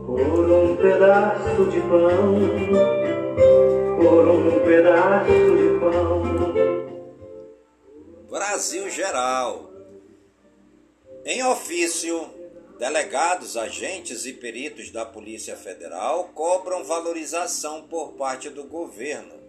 Por 0.05 0.51
um 0.51 0.77
pedaço 0.77 1.65
de 1.67 1.81
pão, 1.83 2.41
por 3.97 4.29
um 4.29 4.61
pedaço 4.65 5.57
de 5.57 5.79
pão. 5.79 6.21
Brasil 8.29 8.91
Geral. 8.91 9.71
Em 11.25 11.45
ofício, 11.45 12.29
delegados, 12.79 13.57
agentes 13.57 14.27
e 14.27 14.33
peritos 14.33 14.91
da 14.91 15.07
Polícia 15.07 15.55
Federal 15.55 16.31
cobram 16.35 16.83
valorização 16.83 17.83
por 17.83 18.15
parte 18.15 18.49
do 18.49 18.65
governo. 18.65 19.40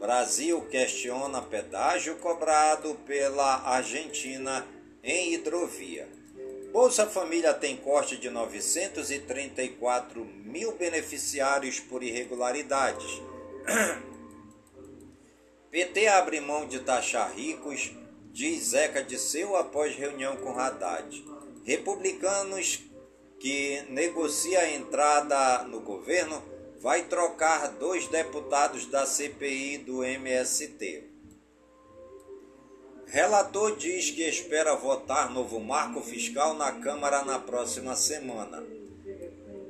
Brasil 0.00 0.62
questiona 0.62 1.42
pedágio 1.42 2.16
cobrado 2.16 2.94
pela 3.06 3.56
Argentina 3.68 4.66
em 5.04 5.34
hidrovia. 5.34 6.08
Bolsa 6.72 7.06
Família 7.06 7.52
tem 7.52 7.76
corte 7.76 8.16
de 8.16 8.30
934 8.30 10.24
mil 10.24 10.72
beneficiários 10.72 11.78
por 11.80 12.02
irregularidades. 12.02 13.20
PT 15.70 16.08
abre 16.08 16.40
mão 16.40 16.66
de 16.66 16.80
taxar 16.80 17.34
ricos 17.34 17.92
diz 18.32 18.68
Zeca 18.68 19.04
Disseu 19.04 19.54
após 19.54 19.94
reunião 19.94 20.34
com 20.38 20.58
Haddad. 20.58 21.22
Republicanos 21.62 22.80
que 23.38 23.82
negocia 23.90 24.60
a 24.60 24.70
entrada 24.70 25.64
no 25.64 25.80
governo 25.80 26.49
vai 26.80 27.02
trocar 27.02 27.68
dois 27.72 28.08
deputados 28.08 28.86
da 28.86 29.04
CPI 29.04 29.78
do 29.78 30.02
MST. 30.02 31.04
Relator 33.06 33.76
diz 33.76 34.10
que 34.10 34.22
espera 34.22 34.74
votar 34.76 35.30
novo 35.30 35.60
marco 35.60 36.00
fiscal 36.00 36.54
na 36.54 36.72
Câmara 36.72 37.22
na 37.22 37.38
próxima 37.38 37.94
semana. 37.94 38.64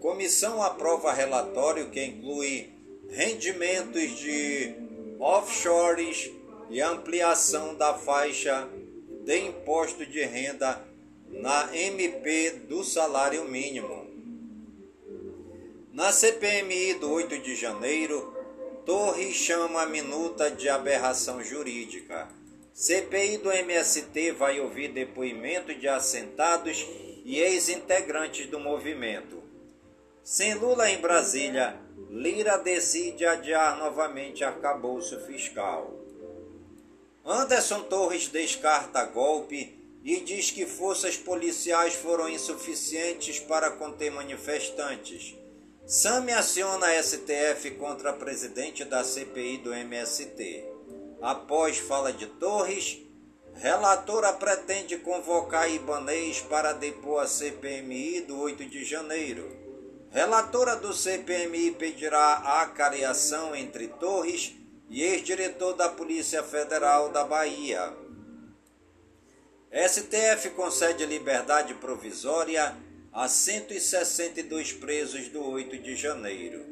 Comissão 0.00 0.62
aprova 0.62 1.12
relatório 1.12 1.90
que 1.90 2.04
inclui 2.04 2.70
rendimentos 3.08 4.18
de 4.18 4.74
offshores 5.18 6.30
e 6.70 6.80
ampliação 6.80 7.74
da 7.74 7.94
faixa 7.94 8.68
de 9.24 9.36
imposto 9.38 10.06
de 10.06 10.22
renda 10.22 10.80
na 11.28 11.76
MP 11.76 12.50
do 12.68 12.84
salário 12.84 13.44
mínimo. 13.46 14.09
Na 15.92 16.12
CPMI 16.12 16.94
do 16.94 17.10
8 17.10 17.40
de 17.40 17.56
janeiro, 17.56 18.32
Torres 18.86 19.34
chama 19.34 19.82
a 19.82 19.86
minuta 19.86 20.48
de 20.48 20.68
aberração 20.68 21.42
jurídica. 21.42 22.28
CPI 22.72 23.38
do 23.38 23.50
MST 23.50 24.30
vai 24.30 24.60
ouvir 24.60 24.92
depoimento 24.92 25.74
de 25.74 25.88
assentados 25.88 26.86
e 27.24 27.40
ex-integrantes 27.40 28.46
do 28.46 28.60
movimento. 28.60 29.42
Sem 30.22 30.54
Lula 30.54 30.88
em 30.88 31.00
Brasília, 31.00 31.76
Lira 32.08 32.56
decide 32.56 33.26
adiar 33.26 33.76
novamente 33.76 34.44
arcabouço 34.44 35.18
fiscal. 35.26 35.92
Anderson 37.26 37.82
Torres 37.82 38.28
descarta 38.28 39.04
golpe 39.06 39.76
e 40.04 40.20
diz 40.20 40.52
que 40.52 40.66
forças 40.66 41.16
policiais 41.16 41.94
foram 41.94 42.28
insuficientes 42.28 43.40
para 43.40 43.72
conter 43.72 44.12
manifestantes. 44.12 45.39
Sami 45.90 46.32
aciona 46.32 46.86
a 46.86 47.02
STF 47.02 47.72
contra 47.72 48.10
a 48.10 48.12
presidente 48.12 48.84
da 48.84 49.02
CPI 49.02 49.56
do 49.56 49.74
MST. 49.74 50.64
Após 51.20 51.78
fala 51.78 52.12
de 52.12 52.26
Torres, 52.26 52.98
relatora 53.54 54.32
pretende 54.34 54.98
convocar 54.98 55.68
Ibanês 55.68 56.42
para 56.42 56.72
depor 56.74 57.20
a 57.20 57.26
CPMI 57.26 58.20
do 58.20 58.38
8 58.38 58.66
de 58.66 58.84
janeiro. 58.84 59.50
Relatora 60.12 60.76
do 60.76 60.94
CPMI 60.94 61.72
pedirá 61.72 62.20
a 62.20 62.62
acareação 62.62 63.52
entre 63.56 63.88
Torres 63.88 64.54
e 64.88 65.02
ex-diretor 65.02 65.72
da 65.72 65.88
Polícia 65.88 66.44
Federal 66.44 67.08
da 67.08 67.24
Bahia. 67.24 67.92
STF 69.72 70.50
concede 70.50 71.04
liberdade 71.04 71.74
provisória 71.74 72.76
a 73.12 73.26
162 73.26 74.72
presos 74.72 75.28
do 75.28 75.44
8 75.44 75.78
de 75.78 75.96
janeiro. 75.96 76.64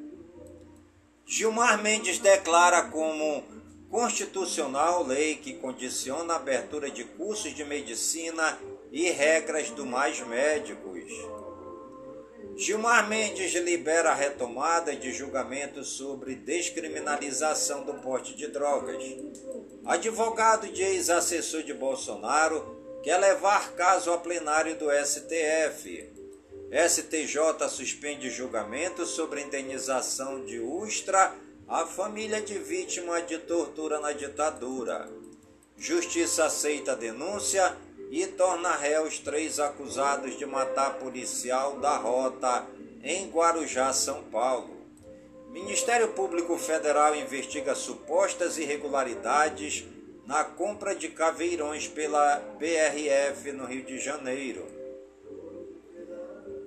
Gilmar 1.26 1.82
Mendes 1.82 2.18
declara 2.18 2.82
como 2.82 3.42
constitucional 3.90 5.04
lei 5.04 5.36
que 5.36 5.54
condiciona 5.54 6.34
a 6.34 6.36
abertura 6.36 6.90
de 6.90 7.04
cursos 7.04 7.54
de 7.54 7.64
medicina 7.64 8.58
e 8.92 9.10
regras 9.10 9.70
do 9.70 9.84
mais 9.84 10.20
médicos. 10.20 11.10
Gilmar 12.56 13.08
Mendes 13.08 13.52
libera 13.54 14.10
a 14.10 14.14
retomada 14.14 14.94
de 14.94 15.12
julgamento 15.12 15.84
sobre 15.84 16.36
descriminalização 16.36 17.84
do 17.84 17.94
porte 17.94 18.34
de 18.36 18.46
drogas. 18.46 19.02
Advogado 19.84 20.68
de 20.68 20.82
ex-assessor 20.82 21.62
de 21.62 21.74
Bolsonaro 21.74 23.00
quer 23.02 23.18
levar 23.18 23.72
caso 23.72 24.12
a 24.12 24.18
plenário 24.18 24.76
do 24.76 24.86
STF. 24.90 26.17
STJ 26.70 27.66
suspende 27.70 28.28
julgamento 28.28 29.06
sobre 29.06 29.40
indenização 29.40 30.44
de 30.44 30.60
Ustra 30.60 31.34
a 31.66 31.86
família 31.86 32.42
de 32.42 32.58
vítima 32.58 33.22
de 33.22 33.38
tortura 33.38 33.98
na 34.00 34.12
ditadura. 34.12 35.08
Justiça 35.78 36.44
aceita 36.44 36.92
a 36.92 36.94
denúncia 36.94 37.74
e 38.10 38.26
torna 38.26 38.76
réus 38.76 39.18
três 39.18 39.58
acusados 39.58 40.36
de 40.36 40.44
matar 40.44 40.98
policial 40.98 41.80
da 41.80 41.96
rota 41.96 42.66
em 43.02 43.30
Guarujá, 43.30 43.90
São 43.94 44.24
Paulo. 44.24 44.76
Ministério 45.50 46.08
Público 46.08 46.58
Federal 46.58 47.16
investiga 47.16 47.74
supostas 47.74 48.58
irregularidades 48.58 49.86
na 50.26 50.44
compra 50.44 50.94
de 50.94 51.08
caveirões 51.08 51.88
pela 51.88 52.36
PRF 52.58 53.52
no 53.52 53.64
Rio 53.64 53.84
de 53.84 53.98
Janeiro. 53.98 54.77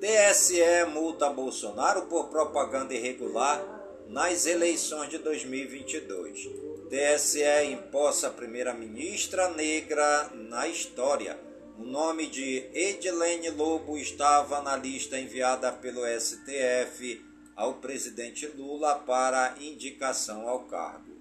TSE 0.01 0.85
multa 0.91 1.29
Bolsonaro 1.29 2.07
por 2.07 2.29
propaganda 2.29 2.91
irregular 2.91 3.63
nas 4.07 4.47
eleições 4.47 5.09
de 5.09 5.19
2022. 5.19 6.49
TSE 6.89 7.65
imposta 7.71 8.25
a 8.25 8.31
primeira-ministra 8.31 9.49
negra 9.49 10.31
na 10.33 10.67
história. 10.67 11.39
O 11.77 11.83
nome 11.83 12.25
de 12.25 12.67
Edilene 12.73 13.51
Lobo 13.51 13.95
estava 13.95 14.59
na 14.63 14.75
lista 14.75 15.19
enviada 15.19 15.71
pelo 15.71 16.01
STF 16.19 17.23
ao 17.55 17.75
presidente 17.75 18.47
Lula 18.47 18.95
para 18.95 19.53
indicação 19.61 20.49
ao 20.49 20.61
cargo. 20.61 21.15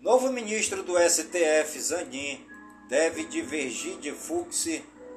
Novo 0.00 0.32
ministro 0.32 0.82
do 0.82 0.98
STF, 0.98 1.80
Zanin, 1.80 2.44
deve 2.88 3.26
divergir 3.26 3.96
de 3.98 4.10
Fux 4.10 4.66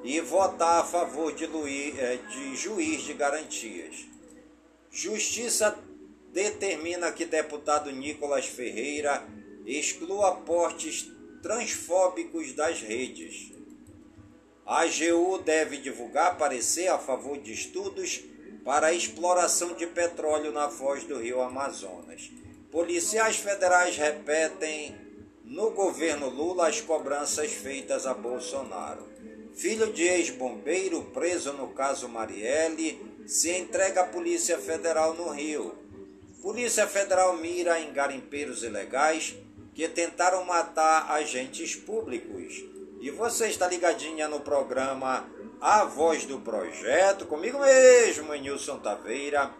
e 0.04 0.20
votar 0.20 0.80
a 0.80 0.84
favor 0.84 1.32
de, 1.32 1.46
Luiz, 1.46 1.98
eh, 1.98 2.18
de 2.28 2.56
juiz 2.56 3.02
de 3.02 3.14
garantias. 3.14 4.06
Justiça 4.90 5.78
determina 6.32 7.12
que 7.12 7.24
deputado 7.24 7.90
Nicolas 7.90 8.46
Ferreira 8.46 9.26
exclua 9.66 10.28
aportes 10.28 11.10
transfóbicos 11.42 12.52
das 12.52 12.80
redes. 12.80 13.52
A 14.64 14.80
AGU 14.82 15.38
deve 15.38 15.76
divulgar 15.78 16.36
parecer 16.36 16.88
a 16.88 16.98
favor 16.98 17.38
de 17.38 17.52
estudos 17.52 18.22
para 18.64 18.88
a 18.88 18.92
exploração 18.92 19.74
de 19.74 19.86
petróleo 19.86 20.50
na 20.50 20.68
foz 20.68 21.04
do 21.04 21.18
rio 21.18 21.40
Amazonas. 21.40 22.30
Policiais 22.70 23.36
federais 23.36 23.96
repetem 23.96 24.94
no 25.44 25.70
governo 25.70 26.28
Lula 26.28 26.66
as 26.66 26.80
cobranças 26.80 27.52
feitas 27.52 28.06
a 28.06 28.12
Bolsonaro. 28.12 29.06
Filho 29.56 29.92
de 29.92 30.02
ex-bombeiro 30.02 31.02
preso 31.14 31.52
no 31.54 31.68
caso 31.68 32.08
Marielle 32.08 33.00
se 33.26 33.50
entrega 33.50 34.02
à 34.02 34.06
Polícia 34.06 34.58
Federal 34.58 35.14
no 35.14 35.30
Rio. 35.30 35.74
Polícia 36.42 36.86
Federal 36.86 37.36
mira 37.38 37.80
em 37.80 37.92
garimpeiros 37.92 38.62
ilegais 38.62 39.34
que 39.74 39.88
tentaram 39.88 40.44
matar 40.44 41.10
agentes 41.10 41.74
públicos. 41.74 42.62
E 43.00 43.10
você 43.10 43.48
está 43.48 43.66
ligadinha 43.66 44.28
no 44.28 44.40
programa 44.40 45.26
A 45.60 45.84
Voz 45.84 46.26
do 46.26 46.38
Projeto, 46.38 47.24
comigo 47.24 47.58
mesmo, 47.58 48.34
Nilson 48.34 48.78
Taveira 48.78 49.52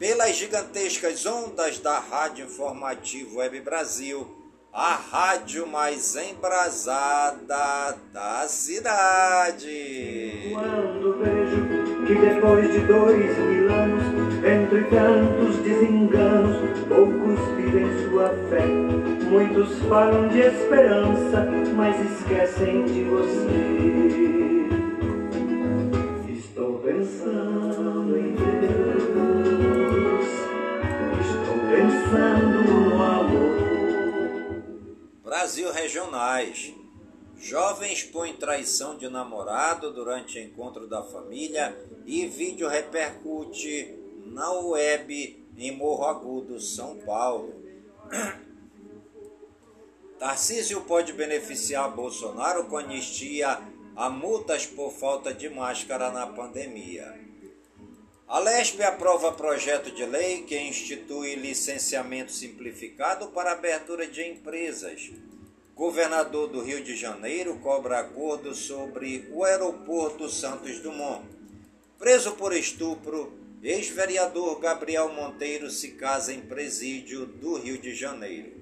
pelas 0.00 0.34
gigantescas 0.34 1.26
ondas 1.26 1.78
da 1.78 1.98
Rádio 1.98 2.46
Informativo 2.46 3.36
Web 3.36 3.60
Brasil, 3.60 4.39
a 4.72 4.94
rádio 4.94 5.66
mais 5.66 6.14
embrasada 6.14 7.96
da 8.12 8.46
cidade. 8.46 9.68
Quando 10.52 11.18
vejo 11.18 12.06
que 12.06 12.14
depois 12.14 12.72
de 12.72 12.78
dois 12.80 13.36
mil 13.38 13.72
anos, 13.72 14.04
entre 14.44 14.84
tantos 14.84 15.56
desenganos, 15.56 16.56
poucos 16.88 17.40
vivem 17.56 18.08
sua 18.08 18.28
fé. 18.48 18.64
Muitos 19.28 19.76
falam 19.88 20.28
de 20.28 20.40
esperança, 20.40 21.48
mas 21.74 21.96
esquecem 22.12 22.84
de 22.84 23.02
você. 23.04 23.90
Estou 26.32 26.78
pensando 26.78 28.16
em 28.16 28.34
pensando 31.70 32.10
no 32.10 32.20
amor. 32.20 32.49
Brasil 35.30 35.70
Regionais. 35.70 36.74
Jovens 37.38 38.02
põem 38.02 38.34
traição 38.34 38.98
de 38.98 39.08
namorado 39.08 39.92
durante 39.92 40.40
encontro 40.40 40.88
da 40.88 41.04
família 41.04 41.72
e 42.04 42.26
vídeo 42.26 42.66
repercute 42.66 43.96
na 44.26 44.50
web 44.54 45.46
em 45.56 45.70
Morro 45.70 46.04
Agudo, 46.04 46.60
São 46.60 46.96
Paulo. 47.06 47.54
Tarcísio 50.18 50.80
pode 50.80 51.12
beneficiar 51.12 51.94
Bolsonaro 51.94 52.64
com 52.64 52.76
anistia 52.76 53.56
a 53.94 54.10
multas 54.10 54.66
por 54.66 54.90
falta 54.90 55.32
de 55.32 55.48
máscara 55.48 56.10
na 56.10 56.26
pandemia. 56.26 57.29
A 58.30 58.38
LESP 58.38 58.84
aprova 58.84 59.32
projeto 59.32 59.90
de 59.90 60.06
lei 60.06 60.42
que 60.42 60.56
institui 60.56 61.34
licenciamento 61.34 62.30
simplificado 62.30 63.26
para 63.32 63.50
abertura 63.50 64.06
de 64.06 64.22
empresas. 64.22 65.10
Governador 65.74 66.46
do 66.46 66.62
Rio 66.62 66.80
de 66.80 66.94
Janeiro 66.94 67.56
cobra 67.56 67.98
acordo 67.98 68.54
sobre 68.54 69.28
o 69.32 69.42
aeroporto 69.42 70.28
Santos 70.28 70.78
Dumont. 70.78 71.26
Preso 71.98 72.36
por 72.36 72.52
estupro, 72.52 73.36
ex-vereador 73.64 74.60
Gabriel 74.60 75.08
Monteiro 75.08 75.68
se 75.68 75.94
casa 75.94 76.32
em 76.32 76.40
presídio 76.40 77.26
do 77.26 77.58
Rio 77.58 77.78
de 77.78 77.96
Janeiro. 77.96 78.52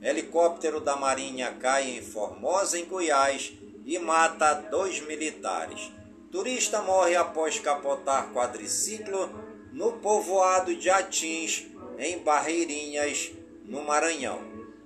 Helicóptero 0.00 0.80
da 0.80 0.96
Marinha 0.96 1.52
cai 1.60 1.98
em 1.98 2.00
Formosa, 2.00 2.78
em 2.78 2.86
Goiás, 2.86 3.52
e 3.84 3.98
mata 3.98 4.54
dois 4.54 5.06
militares. 5.06 5.97
Turista 6.30 6.82
morre 6.82 7.16
após 7.16 7.58
capotar 7.58 8.32
quadriciclo 8.34 9.30
no 9.72 9.92
povoado 9.94 10.76
de 10.76 10.90
Atins, 10.90 11.66
em 11.98 12.18
Barreirinhas, 12.18 13.32
no 13.64 13.82
Maranhão. 13.82 14.38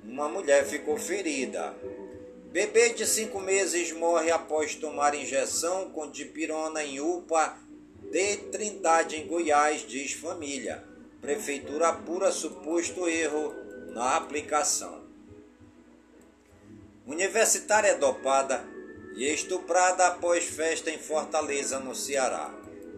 Uma 0.04 0.28
mulher 0.28 0.64
ficou 0.64 0.96
ferida. 0.96 1.74
Bebê 2.52 2.90
de 2.90 3.04
cinco 3.06 3.40
meses 3.40 3.92
morre 3.92 4.30
após 4.30 4.76
tomar 4.76 5.14
injeção 5.14 5.90
com 5.90 6.08
dipirona 6.08 6.84
em 6.84 7.00
UPA 7.00 7.56
de 8.10 8.36
Trindade, 8.36 9.16
em 9.16 9.26
Goiás, 9.26 9.84
diz 9.86 10.12
família. 10.12 10.84
Prefeitura 11.20 11.88
apura 11.88 12.30
suposto 12.30 13.08
erro 13.08 13.52
na 13.88 14.16
aplicação. 14.16 15.02
Universitária 17.04 17.88
é 17.88 17.94
dopada 17.96 18.71
e 19.14 19.26
estuprada 19.32 20.06
após 20.06 20.44
festa 20.44 20.90
em 20.90 20.98
Fortaleza, 20.98 21.78
no 21.78 21.94
Ceará. 21.94 22.52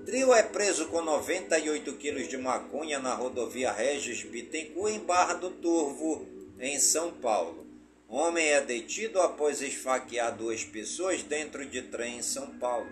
Trio 0.05 0.35
é 0.35 0.42
preso 0.42 0.88
com 0.88 1.00
98 1.00 1.92
quilos 1.94 2.29
de 2.29 2.37
maconha 2.37 2.98
na 2.98 3.14
rodovia 3.14 3.72
Regis 3.72 4.22
Bittencourt, 4.22 4.92
em 4.92 5.00
Barra 5.00 5.35
do 5.35 5.50
Turvo, 5.50 6.27
em 6.61 6.79
São 6.79 7.11
Paulo. 7.11 7.66
Homem 8.07 8.46
é 8.46 8.61
detido 8.61 9.20
após 9.20 9.62
esfaquear 9.62 10.37
duas 10.37 10.62
pessoas 10.62 11.22
dentro 11.22 11.64
de 11.64 11.83
trem 11.83 12.18
em 12.18 12.22
São 12.22 12.59
Paulo. 12.59 12.87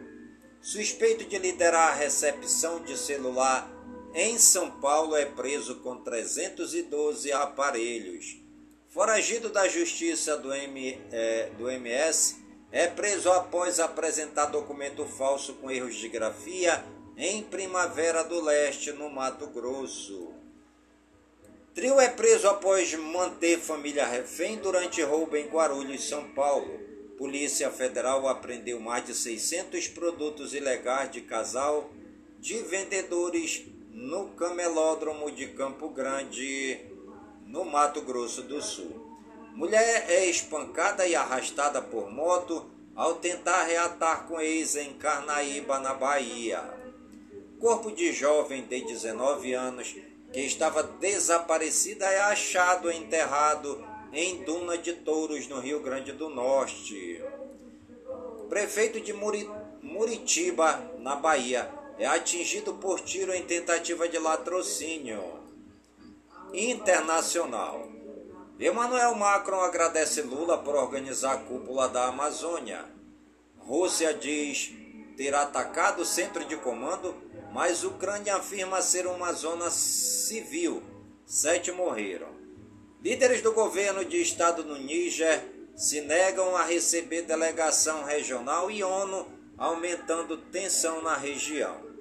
Suspeito 0.61 1.25
de 1.25 1.39
liderar 1.39 1.91
a 1.91 1.95
recepção 1.95 2.83
de 2.83 2.97
celular 2.97 3.71
em 4.15 4.39
São 4.39 4.71
Paulo 4.81 5.17
é 5.17 5.25
preso 5.25 5.77
com 5.77 5.97
312 5.97 7.33
aparelhos. 7.33 8.37
Foragido 8.89 9.49
da 9.49 9.69
Justiça 9.69 10.37
do, 10.37 10.53
M, 10.53 10.99
é, 11.11 11.51
do 11.57 11.71
MS, 11.71 12.37
é 12.73 12.87
preso 12.87 13.31
após 13.31 13.79
apresentar 13.79 14.47
documento 14.47 15.05
falso 15.05 15.53
com 15.55 15.71
erros 15.71 15.95
de 15.95 16.09
grafia 16.09 16.83
em 17.19 17.43
Primavera 17.43 18.25
do 18.25 18.41
Leste, 18.41 18.93
no 18.93 19.11
Mato 19.11 19.47
Grosso. 19.49 20.33
Trio 21.75 22.01
é 22.01 22.09
preso 22.09 22.49
após 22.49 22.95
manter 22.95 23.59
família 23.59 24.07
refém 24.07 24.57
durante 24.57 25.03
roubo 25.03 25.37
em 25.37 25.49
Guarulhos, 25.49 26.09
São 26.09 26.25
Paulo. 26.31 26.81
Polícia 27.19 27.71
Federal 27.71 28.27
apreendeu 28.27 28.81
mais 28.81 29.05
de 29.05 29.15
600 29.15 29.89
produtos 29.89 30.55
ilegais 30.55 31.11
de 31.11 31.21
casal 31.21 31.91
de 32.41 32.59
vendedores 32.63 33.67
no 33.91 34.31
camelódromo 34.31 35.31
de 35.31 35.49
Campo 35.49 35.91
Grande, 35.91 36.81
no 37.47 37.65
Mato 37.67 38.01
Grosso 38.01 38.43
do 38.43 38.61
Sul. 38.63 39.02
Mulher 39.55 40.07
é 40.09 40.27
espancada 40.27 41.07
e 41.07 41.15
arrastada 41.15 41.83
por 41.83 42.11
moto 42.11 42.67
ao 42.97 43.17
tentar 43.17 43.65
reatar 43.65 44.27
com 44.27 44.41
ex 44.41 44.77
em 44.77 44.95
Carnaíba, 44.95 45.79
na 45.79 45.95
Bahia. 45.95 46.63
Corpo 47.61 47.93
de 47.93 48.13
jovem 48.13 48.63
de 48.63 48.81
19 48.81 49.53
anos 49.53 49.95
que 50.33 50.41
estava 50.41 50.83
desaparecida 50.83 52.07
é 52.07 52.21
achado 52.21 52.91
enterrado 52.91 53.85
em 54.13 54.43
Duna 54.43 54.79
de 54.79 54.95
Touros, 54.95 55.47
no 55.49 55.61
Rio 55.61 55.81
Grande 55.81 56.13
do 56.13 56.29
Norte. 56.31 57.23
Prefeito 58.49 59.01
de 59.01 59.13
Muritiba, 59.83 60.81
na 60.99 61.15
Bahia, 61.15 61.71
é 61.99 62.07
atingido 62.07 62.75
por 62.75 63.01
tiro 63.01 63.33
em 63.35 63.45
tentativa 63.45 64.09
de 64.09 64.19
latrocínio. 64.19 65.41
internacional. 66.55 67.92
Emmanuel 68.63 69.17
Macron 69.17 69.61
agradece 69.61 70.23
Lula 70.23 70.57
por 70.57 70.77
organizar 70.77 71.33
a 71.33 71.39
cúpula 71.39 71.89
da 71.89 72.07
Amazônia. 72.07 72.85
Rússia 73.59 74.15
diz 74.15 74.73
ter 75.17 75.35
atacado 75.35 76.03
o 76.03 76.05
centro 76.05 76.45
de 76.45 76.57
comando, 76.57 77.13
mas 77.53 77.83
Ucrânia 77.83 78.37
afirma 78.37 78.81
ser 78.81 79.05
uma 79.09 79.33
zona 79.33 79.69
civil. 79.69 80.81
Sete 81.27 81.73
morreram. 81.73 82.29
Líderes 83.03 83.43
do 83.43 83.53
governo 83.53 84.05
de 84.05 84.23
estado 84.23 84.63
no 84.63 84.79
Níger 84.79 85.45
se 85.75 86.01
negam 86.01 86.57
a 86.57 86.63
receber 86.63 87.23
delegação 87.23 88.05
regional 88.05 88.71
e 88.71 88.85
ONU, 88.85 89.27
aumentando 89.59 90.37
tensão 90.37 91.03
na 91.03 91.17
região. 91.17 91.92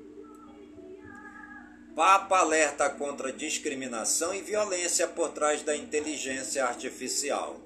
Papa 1.96 2.38
alerta 2.40 2.90
contra 2.90 3.34
discriminação 3.34 4.34
e 4.34 4.42
violência 4.42 5.08
por 5.08 5.30
trás 5.30 5.62
da 5.62 5.76
inteligência 5.76 6.64
artificial. 6.64 7.60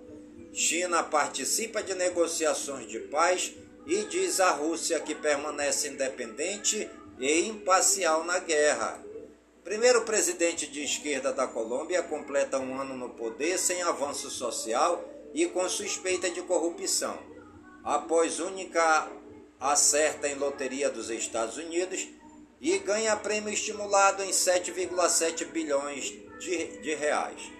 China 0.52 1.04
participa 1.04 1.84
de 1.84 1.94
negociações 1.94 2.88
de 2.88 3.00
paz 3.00 3.54
e 3.86 4.04
diz 4.06 4.40
à 4.40 4.52
Rússia 4.52 5.00
que 5.00 5.14
permanece 5.14 5.90
independente 5.90 6.90
e 7.20 7.42
imparcial 7.42 8.24
na 8.24 8.40
guerra. 8.40 9.00
Primeiro 9.64 10.02
presidente 10.04 10.66
de 10.66 10.84
esquerda 10.84 11.32
da 11.32 11.46
Colômbia 11.46 12.02
completa 12.02 12.58
um 12.58 12.80
ano 12.80 12.96
no 12.98 13.10
poder 13.10 13.60
sem 13.60 13.84
avanço 13.84 14.32
social 14.32 15.08
e 15.36 15.46
com 15.46 15.70
suspeita 15.70 16.32
de 16.32 16.42
corrupção. 16.42 17.18
Após 17.84 18.40
única 18.40 19.08
acerta 19.60 20.28
em 20.28 20.36
loteria 20.36 20.90
dos 20.90 21.12
Estados 21.12 21.58
Unidos 21.58 22.08
e 22.60 22.78
ganha 22.80 23.16
prêmio 23.16 23.54
estimulado 23.54 24.24
em 24.24 24.30
7,7 24.30 25.46
bilhões 25.46 26.14
de, 26.40 26.82
de 26.82 26.96
reais. 26.96 27.52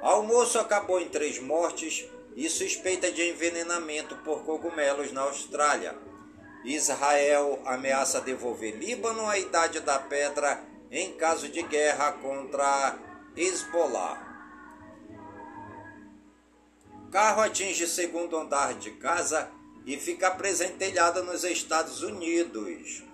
Almoço 0.00 0.58
acabou 0.58 1.00
em 1.00 1.08
três 1.08 1.38
mortes 1.38 2.06
e 2.34 2.48
suspeita 2.48 3.10
de 3.10 3.28
envenenamento 3.28 4.16
por 4.16 4.44
cogumelos 4.44 5.12
na 5.12 5.22
Austrália. 5.22 5.96
Israel 6.64 7.60
ameaça 7.64 8.20
devolver 8.20 8.76
Líbano 8.76 9.26
à 9.26 9.38
Idade 9.38 9.80
da 9.80 9.98
Pedra 9.98 10.62
em 10.90 11.12
caso 11.12 11.48
de 11.48 11.62
guerra 11.62 12.12
contra 12.12 12.98
Hezbollah. 13.36 14.28
Carro 17.10 17.42
atinge 17.42 17.86
segundo 17.86 18.36
andar 18.36 18.74
de 18.74 18.92
casa 18.92 19.50
e 19.84 19.96
fica 19.96 20.30
presentelhado 20.30 21.22
nos 21.24 21.44
Estados 21.44 22.02
Unidos. 22.02 23.09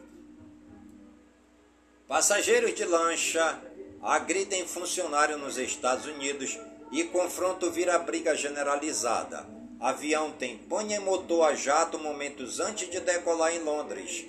Passageiros 2.09 2.73
de 2.73 2.85
lancha 2.85 3.61
agridem 4.01 4.65
funcionário 4.65 5.37
nos 5.39 5.59
Estados 5.59 6.07
Unidos 6.07 6.57
e 6.93 7.03
confronto 7.03 7.69
vira 7.69 7.99
briga 7.99 8.37
generalizada. 8.37 9.45
Avião 9.81 10.31
tem 10.31 10.57
pane 10.57 10.97
motor 11.01 11.49
a 11.49 11.55
jato 11.57 11.99
momentos 11.99 12.61
antes 12.61 12.89
de 12.89 13.01
decolar 13.01 13.53
em 13.53 13.59
Londres. 13.59 14.25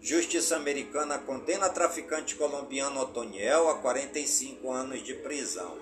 Justiça 0.00 0.56
americana 0.56 1.18
condena 1.18 1.68
traficante 1.68 2.34
colombiano 2.34 3.00
Otoniel 3.00 3.68
a 3.68 3.74
45 3.74 4.72
anos 4.72 5.04
de 5.04 5.12
prisão. 5.12 5.76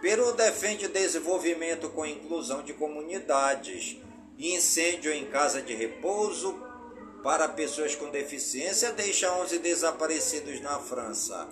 Peru 0.00 0.32
defende 0.34 0.86
desenvolvimento 0.86 1.88
com 1.88 2.06
inclusão 2.06 2.62
de 2.62 2.72
comunidades. 2.72 3.96
Incêndio 4.38 5.12
em 5.12 5.24
casa 5.24 5.60
de 5.60 5.74
repouso 5.74 6.54
para 7.24 7.48
pessoas 7.48 7.94
com 7.96 8.10
deficiência 8.10 8.92
deixa 8.92 9.32
11 9.32 9.58
desaparecidos 9.60 10.60
na 10.60 10.78
França. 10.78 11.48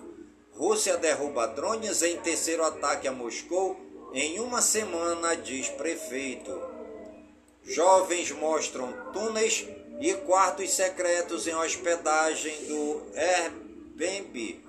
Rússia 0.51 0.95
derruba 0.97 1.47
drones 1.47 2.03
em 2.03 2.15
terceiro 2.17 2.63
ataque 2.63 3.07
a 3.07 3.11
Moscou 3.11 3.75
em 4.13 4.39
uma 4.39 4.61
semana, 4.61 5.35
diz 5.35 5.69
prefeito. 5.69 6.61
Jovens 7.63 8.31
mostram 8.33 8.93
túneis 9.11 9.67
e 9.99 10.13
quartos 10.13 10.69
secretos 10.69 11.47
em 11.47 11.55
hospedagem 11.55 12.65
do 12.67 13.01
Airbnb 13.15 14.63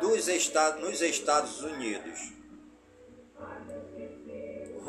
dos 0.00 0.26
Estados, 0.26 0.82
nos 0.82 1.02
Estados 1.02 1.60
Unidos. 1.60 2.39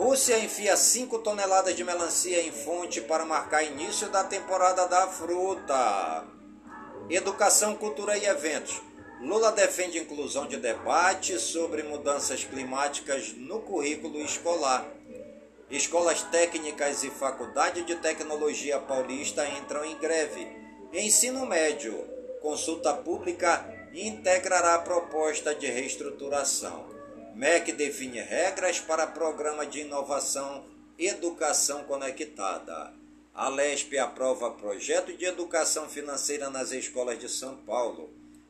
Rússia 0.02 0.40
enfia 0.40 0.76
5 0.76 1.20
toneladas 1.20 1.76
de 1.76 1.84
melancia 1.84 2.42
em 2.42 2.52
fonte 2.52 3.00
para 3.00 3.24
marcar 3.24 3.64
início 3.64 4.10
da 4.10 4.24
temporada 4.24 4.88
da 4.88 5.06
fruta. 5.06 6.26
Educação, 7.08 7.76
cultura 7.76 8.18
e 8.18 8.26
eventos. 8.26 8.82
Lula 9.22 9.52
defende 9.52 10.00
inclusão 10.00 10.48
de 10.48 10.58
debate 10.58 11.38
sobre 11.38 11.84
mudanças 11.84 12.44
climáticas 12.44 13.34
no 13.38 13.60
currículo 13.60 14.18
escolar. 14.22 14.88
Escolas 15.70 16.24
técnicas 16.24 17.04
e 17.04 17.12
faculdade 17.12 17.84
de 17.84 17.96
tecnologia 17.98 18.80
paulista 18.80 19.48
entram 19.50 19.86
em 19.86 20.00
greve. 20.00 20.48
Ensino 20.92 21.46
médio. 21.46 21.96
Consulta 22.42 22.92
pública 22.92 23.64
integrará 23.94 24.74
a 24.74 24.80
proposta 24.80 25.54
de 25.54 25.68
reestruturação. 25.68 27.01
MEC 27.36 27.72
define 27.72 28.20
regras 28.20 28.80
para 28.80 29.08
programa 29.08 29.66
de 29.66 29.82
inovação 29.82 30.66
Educação 30.98 31.86
Conectada. 31.86 32.94
A 33.34 33.48
LESP 33.48 33.98
aprova 33.98 34.52
projeto 34.52 35.16
de 35.16 35.26
educação 35.26 35.88
financeira 35.88 36.50
nas 36.50 36.72
escolas 36.72 37.18
de 37.18 37.30
São 37.30 37.56
Paulo. 37.56 38.10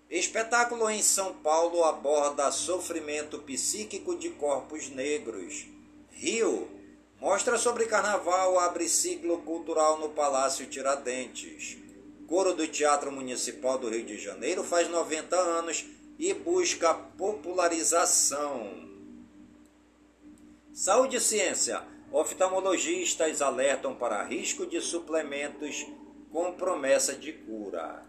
Espetáculo 0.09 0.89
em 0.89 1.01
São 1.01 1.35
Paulo 1.35 1.83
aborda 1.83 2.51
sofrimento 2.51 3.39
psíquico 3.39 4.15
de 4.17 4.31
corpos 4.31 4.89
negros. 4.89 5.67
Rio 6.09 6.67
mostra 7.19 7.57
sobre 7.57 7.85
carnaval 7.85 8.59
abre 8.59 8.89
ciclo 8.89 9.37
cultural 9.43 9.99
no 9.99 10.09
Palácio 10.09 10.65
Tiradentes. 10.65 11.77
Coro 12.27 12.55
do 12.55 12.67
Teatro 12.67 13.11
Municipal 13.11 13.77
do 13.77 13.89
Rio 13.89 14.03
de 14.03 14.17
Janeiro 14.17 14.63
faz 14.63 14.89
90 14.89 15.35
anos 15.35 15.85
e 16.17 16.33
busca 16.33 16.93
popularização. 16.93 18.89
Saúde 20.73 21.17
e 21.17 21.21
ciência. 21.21 21.81
Oftalmologistas 22.11 23.41
alertam 23.41 23.95
para 23.95 24.23
risco 24.23 24.65
de 24.65 24.81
suplementos 24.81 25.85
com 26.31 26.51
promessa 26.53 27.13
de 27.13 27.31
cura. 27.31 28.03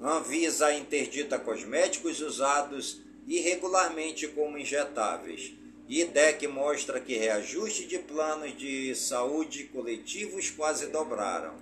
Anvisa 0.00 0.72
interdita 0.72 1.38
cosméticos 1.38 2.20
usados 2.20 3.00
irregularmente 3.26 4.28
como 4.28 4.58
injetáveis. 4.58 5.52
IDEC 5.88 6.48
mostra 6.48 7.00
que 7.00 7.16
reajuste 7.16 7.86
de 7.86 7.98
planos 7.98 8.56
de 8.56 8.94
saúde 8.94 9.64
coletivos 9.64 10.50
quase 10.50 10.88
dobraram. 10.88 11.54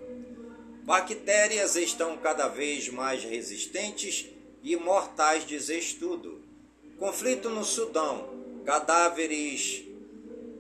Bactérias 0.83 1.77
estão 1.77 2.17
cada 2.19 2.49
vez 2.49 2.89
mais 2.89 3.23
resistentes 3.23 4.27
e 4.65 4.75
mortais, 4.77 5.47
diz 5.47 5.69
estudo. 5.69 6.41
Conflito 6.99 7.51
no 7.51 7.63
Sudão. 7.63 8.33
Cadáveres 8.65 9.85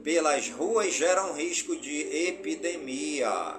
pelas 0.02 0.50
ruas 0.50 0.92
geram 0.92 1.32
risco 1.32 1.74
de 1.74 2.28
epidemia. 2.28 3.56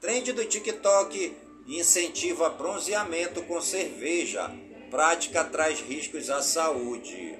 Trend 0.00 0.32
do 0.32 0.44
TikTok 0.46 1.36
incentiva 1.66 2.48
bronzeamento 2.48 3.42
com 3.42 3.60
cerveja. 3.60 4.50
Prática 4.90 5.44
traz 5.44 5.80
riscos 5.80 6.30
à 6.30 6.40
saúde. 6.40 7.38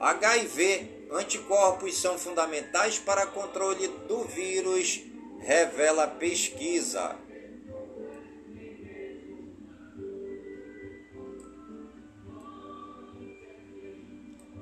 HIV, 0.00 1.06
anticorpos 1.12 1.96
são 1.96 2.18
fundamentais 2.18 2.98
para 2.98 3.24
controle 3.26 3.86
do 4.08 4.24
vírus, 4.24 5.00
revela 5.38 6.08
pesquisa. 6.08 7.16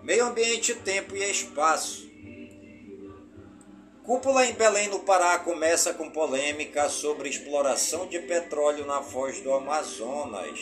Meio 0.04 0.26
ambiente, 0.26 0.74
tempo 0.74 1.16
e 1.16 1.30
espaço. 1.30 2.06
Cúpula 4.02 4.44
em 4.44 4.52
Belém, 4.52 4.86
no 4.88 5.00
Pará, 5.00 5.38
começa 5.38 5.94
com 5.94 6.10
polêmica 6.10 6.90
sobre 6.90 7.30
exploração 7.30 8.06
de 8.06 8.18
petróleo 8.18 8.84
na 8.84 9.00
foz 9.00 9.40
do 9.40 9.50
Amazonas. 9.54 10.60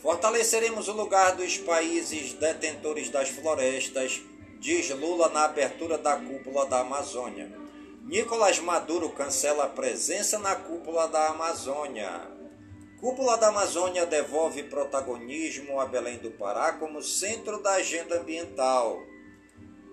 Fortaleceremos 0.00 0.86
o 0.86 0.92
lugar 0.92 1.34
dos 1.34 1.58
países 1.58 2.34
detentores 2.34 3.10
das 3.10 3.30
florestas, 3.30 4.22
diz 4.60 4.88
Lula 4.90 5.28
na 5.30 5.46
abertura 5.46 5.98
da 5.98 6.16
cúpula 6.16 6.64
da 6.66 6.78
Amazônia. 6.78 7.50
Nicolás 8.04 8.60
Maduro 8.60 9.10
cancela 9.10 9.64
a 9.64 9.68
presença 9.68 10.38
na 10.38 10.54
cúpula 10.54 11.08
da 11.08 11.30
Amazônia. 11.30 12.37
Cúpula 13.00 13.36
da 13.36 13.48
Amazônia 13.48 14.04
devolve 14.04 14.64
protagonismo 14.64 15.78
a 15.78 15.86
Belém 15.86 16.18
do 16.18 16.32
Pará 16.32 16.72
como 16.72 17.00
centro 17.00 17.62
da 17.62 17.74
agenda 17.74 18.18
ambiental. 18.18 19.00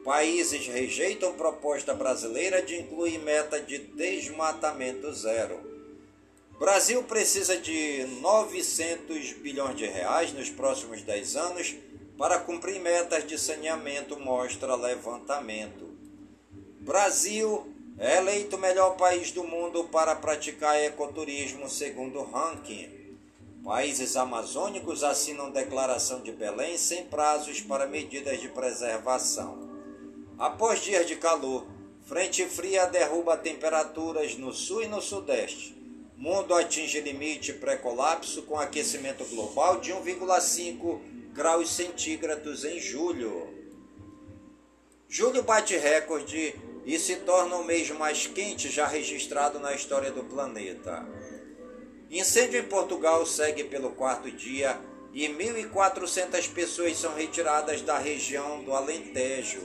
Países 0.03 0.65
rejeitam 0.65 1.33
proposta 1.33 1.93
brasileira 1.93 2.63
de 2.63 2.75
incluir 2.75 3.19
meta 3.19 3.61
de 3.61 3.77
desmatamento 3.77 5.13
zero. 5.13 5.59
Brasil 6.57 7.03
precisa 7.03 7.57
de 7.57 8.07
900 8.21 9.33
bilhões 9.33 9.77
de 9.77 9.85
reais 9.85 10.33
nos 10.33 10.49
próximos 10.49 11.03
10 11.03 11.35
anos 11.35 11.75
para 12.17 12.39
cumprir 12.39 12.79
metas 12.79 13.27
de 13.27 13.37
saneamento, 13.37 14.19
mostra 14.19 14.73
levantamento. 14.75 15.93
Brasil 16.79 17.71
é 17.99 18.17
eleito 18.17 18.55
o 18.55 18.59
melhor 18.59 18.97
país 18.97 19.31
do 19.31 19.43
mundo 19.43 19.83
para 19.85 20.15
praticar 20.15 20.81
ecoturismo, 20.81 21.69
segundo 21.69 22.19
o 22.19 22.23
ranking. 22.23 22.94
Países 23.65 24.15
amazônicos 24.15 25.03
assinam 25.03 25.49
declaração 25.49 26.21
de 26.21 26.31
Belém 26.31 26.77
sem 26.77 27.05
prazos 27.05 27.61
para 27.61 27.87
medidas 27.87 28.39
de 28.39 28.47
preservação. 28.47 29.57
Após 30.37 30.81
dias 30.81 31.07
de 31.07 31.15
calor, 31.15 31.65
frente 32.03 32.45
fria 32.45 32.85
derruba 32.85 33.35
temperaturas 33.35 34.37
no 34.37 34.53
sul 34.53 34.83
e 34.83 34.87
no 34.87 35.01
sudeste. 35.01 35.75
Mundo 36.15 36.53
atinge 36.53 37.01
limite 37.01 37.53
pré-colapso 37.53 38.43
com 38.43 38.55
aquecimento 38.59 39.25
global 39.25 39.79
de 39.79 39.91
1,5 39.91 40.99
graus 41.33 41.71
centígrados 41.71 42.63
em 42.63 42.79
julho. 42.79 43.51
Julho 45.09 45.41
bate 45.41 45.75
recorde 45.75 46.53
e 46.85 46.99
se 46.99 47.15
torna 47.15 47.55
o 47.55 47.65
mês 47.65 47.89
mais 47.89 48.27
quente 48.27 48.69
já 48.69 48.85
registrado 48.85 49.59
na 49.59 49.73
história 49.73 50.11
do 50.11 50.23
planeta. 50.23 51.03
Incêndio 52.17 52.61
em 52.61 52.63
Portugal 52.63 53.25
segue 53.25 53.65
pelo 53.65 53.89
quarto 53.89 54.31
dia 54.31 54.79
e 55.13 55.27
1.400 55.27 56.49
pessoas 56.53 56.97
são 56.97 57.13
retiradas 57.13 57.81
da 57.81 57.97
região 57.97 58.63
do 58.63 58.73
Alentejo. 58.73 59.61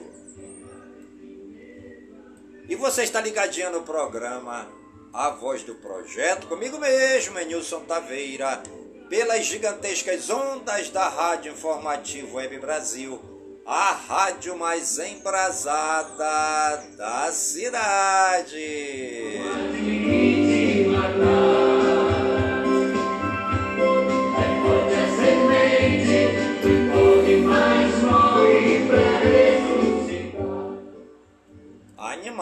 E 2.68 2.74
você 2.74 3.04
está 3.04 3.20
ligadinho 3.20 3.70
no 3.70 3.82
programa 3.82 4.68
A 5.12 5.30
Voz 5.30 5.62
do 5.62 5.76
Projeto, 5.76 6.48
comigo 6.48 6.76
mesmo, 6.78 7.38
Nilson 7.38 7.84
Taveira, 7.84 8.60
pelas 9.08 9.46
gigantescas 9.46 10.28
ondas 10.28 10.90
da 10.90 11.08
Rádio 11.08 11.52
Informativo 11.52 12.36
Web 12.36 12.58
Brasil 12.58 13.30
a 13.72 13.92
rádio 13.92 14.56
mais 14.56 14.98
embrasada 14.98 16.82
da 16.96 17.30
cidade. 17.30 18.58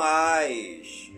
Animais. 0.09 1.13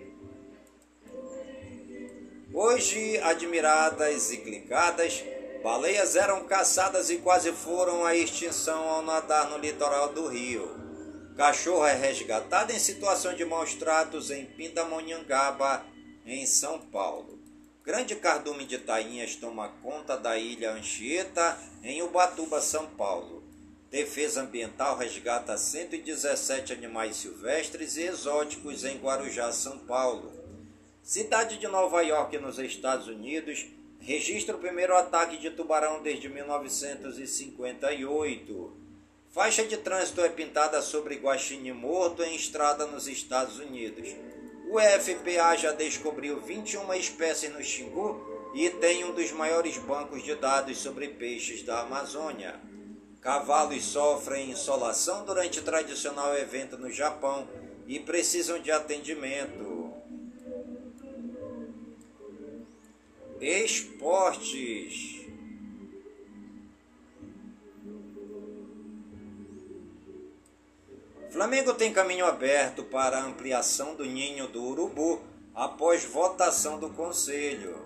Hoje, 2.53 3.19
admiradas 3.19 4.33
e 4.33 4.39
clicadas, 4.39 5.23
Baleias 5.63 6.17
eram 6.17 6.45
caçadas 6.45 7.09
e 7.09 7.19
quase 7.19 7.53
foram 7.53 8.05
à 8.05 8.17
extinção 8.17 8.89
ao 8.89 9.03
nadar 9.03 9.49
no 9.49 9.59
litoral 9.59 10.13
do 10.13 10.27
Rio. 10.27 10.69
Cachorro 11.37 11.87
é 11.87 11.95
resgatado 11.95 12.73
em 12.73 12.79
situação 12.81 13.35
de 13.35 13.45
maus 13.45 13.75
tratos 13.75 14.31
em 14.31 14.45
Pindamonhangaba, 14.45 15.85
em 16.27 16.45
São 16.45 16.81
Paulo. 16.81 17.39
Grande 17.85 18.17
cardume 18.17 18.65
de 18.65 18.79
tainhas 18.79 19.37
toma 19.37 19.69
conta 19.83 20.17
da 20.17 20.37
ilha 20.37 20.73
Anchieta, 20.73 21.57
em 21.85 22.03
Ubatuba, 22.03 22.61
São 22.61 22.87
Paulo. 22.89 23.40
Defesa 23.91 24.43
Ambiental 24.43 24.97
resgata 24.97 25.59
117 25.59 26.73
animais 26.73 27.17
silvestres 27.17 27.97
e 27.97 28.03
exóticos 28.03 28.85
em 28.85 28.99
Guarujá, 28.99 29.51
São 29.51 29.79
Paulo. 29.79 30.31
Cidade 31.03 31.59
de 31.59 31.67
Nova 31.67 32.01
York, 32.01 32.39
nos 32.39 32.61
Estados 32.61 33.09
Unidos, 33.09 33.67
registra 33.99 34.55
o 34.55 34.61
primeiro 34.61 34.97
ataque 34.97 35.39
de 35.39 35.51
tubarão 35.51 36.05
desde 36.05 36.29
1958. 36.29 38.73
Faixa 39.33 39.65
de 39.65 39.77
trânsito 39.77 40.21
é 40.21 40.29
pintada 40.29 40.81
sobre 40.81 41.17
Guaxinim 41.17 41.73
Morto 41.73 42.23
em 42.23 42.37
estrada 42.37 42.87
nos 42.87 43.09
Estados 43.09 43.59
Unidos. 43.59 44.09
O 44.71 44.79
FPA 44.79 45.57
já 45.57 45.73
descobriu 45.73 46.41
21 46.41 46.95
espécies 46.95 47.53
no 47.53 47.61
Xingu 47.61 48.53
e 48.55 48.71
tem 48.71 49.03
um 49.03 49.13
dos 49.13 49.33
maiores 49.33 49.79
bancos 49.79 50.23
de 50.23 50.37
dados 50.37 50.79
sobre 50.79 51.09
peixes 51.09 51.65
da 51.65 51.81
Amazônia. 51.81 52.70
Cavalos 53.21 53.85
sofrem 53.85 54.51
insolação 54.51 55.27
durante 55.27 55.61
tradicional 55.61 56.35
evento 56.35 56.79
no 56.79 56.91
Japão 56.91 57.47
e 57.87 58.01
precisam 58.01 58.59
de 58.59 58.71
atendimento. 58.73 59.93
Esportes. 63.39 65.21
Flamengo 71.31 71.75
tem 71.75 71.93
caminho 71.93 72.27
aberto 72.27 72.83
para 72.85 73.19
a 73.19 73.25
ampliação 73.25 73.95
do 73.95 74.05
ninho 74.05 74.49
do 74.49 74.65
Urubu 74.65 75.21
após 75.55 76.05
votação 76.05 76.79
do 76.79 76.89
Conselho. 76.91 77.79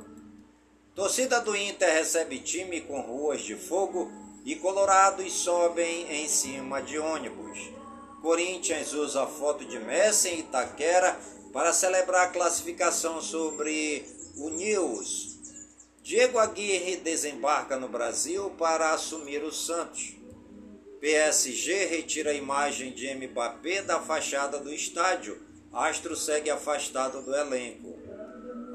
Torcida 0.95 1.41
do 1.41 1.57
Inter 1.57 1.93
recebe 1.93 2.39
time 2.39 2.81
com 2.81 3.01
ruas 3.01 3.43
de 3.43 3.57
fogo 3.57 4.24
e 4.45 4.55
colorados 4.57 5.33
sobem 5.33 6.23
em 6.23 6.29
cima 6.29 6.83
de 6.83 6.99
ônibus. 6.99 7.59
Corinthians 8.21 8.93
usa 8.93 9.27
foto 9.27 9.65
de 9.65 9.79
Messi 9.79 10.29
em 10.29 10.39
Itaquera 10.41 11.19
para 11.53 11.73
celebrar 11.73 12.27
a 12.27 12.31
classificação 12.31 13.21
sobre 13.21 14.05
o 14.37 14.51
News. 14.51 15.39
Diego 16.03 16.39
Aguirre 16.39 16.97
desembarca 16.97 17.79
no 17.79 17.89
Brasil 17.89 18.51
para 18.59 18.93
assumir 18.93 19.43
o 19.43 19.53
Santos. 19.53 20.17
PSG 21.01 21.87
retira 21.87 22.31
a 22.31 22.35
imagem 22.35 22.93
de 22.93 23.15
Mbappé 23.15 23.83
da 23.83 24.01
fachada 24.01 24.59
do 24.59 24.73
estádio. 24.73 25.41
Astro 25.73 26.17
segue 26.17 26.51
afastado 26.51 27.23
do 27.23 27.35
elenco. 27.35 27.99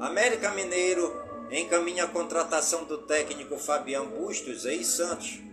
América 0.00 0.50
Mineiro 0.50 1.12
encaminha 1.50 2.04
a 2.04 2.08
contratação 2.08 2.84
do 2.84 2.98
técnico 2.98 3.58
Fabian 3.58 4.06
Bustos, 4.06 4.64
ex-Santos. 4.64 5.49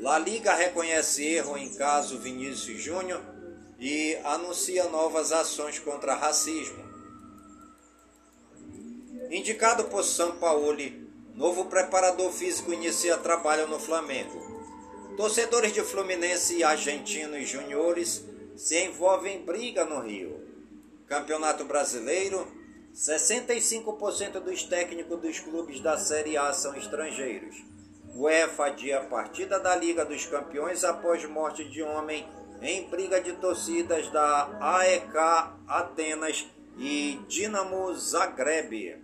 La 0.00 0.18
Liga 0.18 0.54
reconhece 0.54 1.22
erro 1.24 1.58
em 1.58 1.74
caso 1.74 2.18
Vinícius 2.18 2.82
Júnior 2.82 3.20
e 3.78 4.16
anuncia 4.24 4.84
novas 4.88 5.30
ações 5.30 5.78
contra 5.78 6.14
racismo. 6.14 6.82
Indicado 9.30 9.84
por 9.84 10.02
Sampaoli 10.02 11.10
Novo 11.34 11.66
preparador 11.66 12.32
físico 12.32 12.72
inicia 12.72 13.16
trabalho 13.16 13.66
no 13.68 13.78
Flamengo. 13.78 14.40
Torcedores 15.16 15.72
de 15.72 15.82
Fluminense 15.82 16.56
e 16.56 16.64
argentinos 16.64 17.48
juniores 17.48 18.24
se 18.56 18.84
envolvem 18.84 19.36
em 19.36 19.44
briga 19.44 19.84
no 19.84 20.00
Rio. 20.00 20.40
Campeonato 21.06 21.64
Brasileiro, 21.64 22.46
65% 22.94 24.40
dos 24.40 24.64
técnicos 24.64 25.20
dos 25.20 25.40
clubes 25.40 25.80
da 25.80 25.96
Série 25.96 26.36
A 26.36 26.52
são 26.52 26.74
estrangeiros. 26.74 27.69
UEFA 28.14 28.66
adia 28.66 28.98
a 28.98 29.04
partida 29.04 29.58
da 29.58 29.74
Liga 29.76 30.04
dos 30.04 30.26
Campeões 30.26 30.84
após 30.84 31.24
morte 31.24 31.64
de 31.64 31.82
homem 31.82 32.26
em 32.60 32.88
briga 32.88 33.20
de 33.20 33.32
torcidas 33.34 34.08
da 34.08 34.48
AEK 34.60 35.16
Atenas 35.66 36.46
e 36.76 37.20
Dinamo 37.28 37.94
Zagreb. 37.94 38.98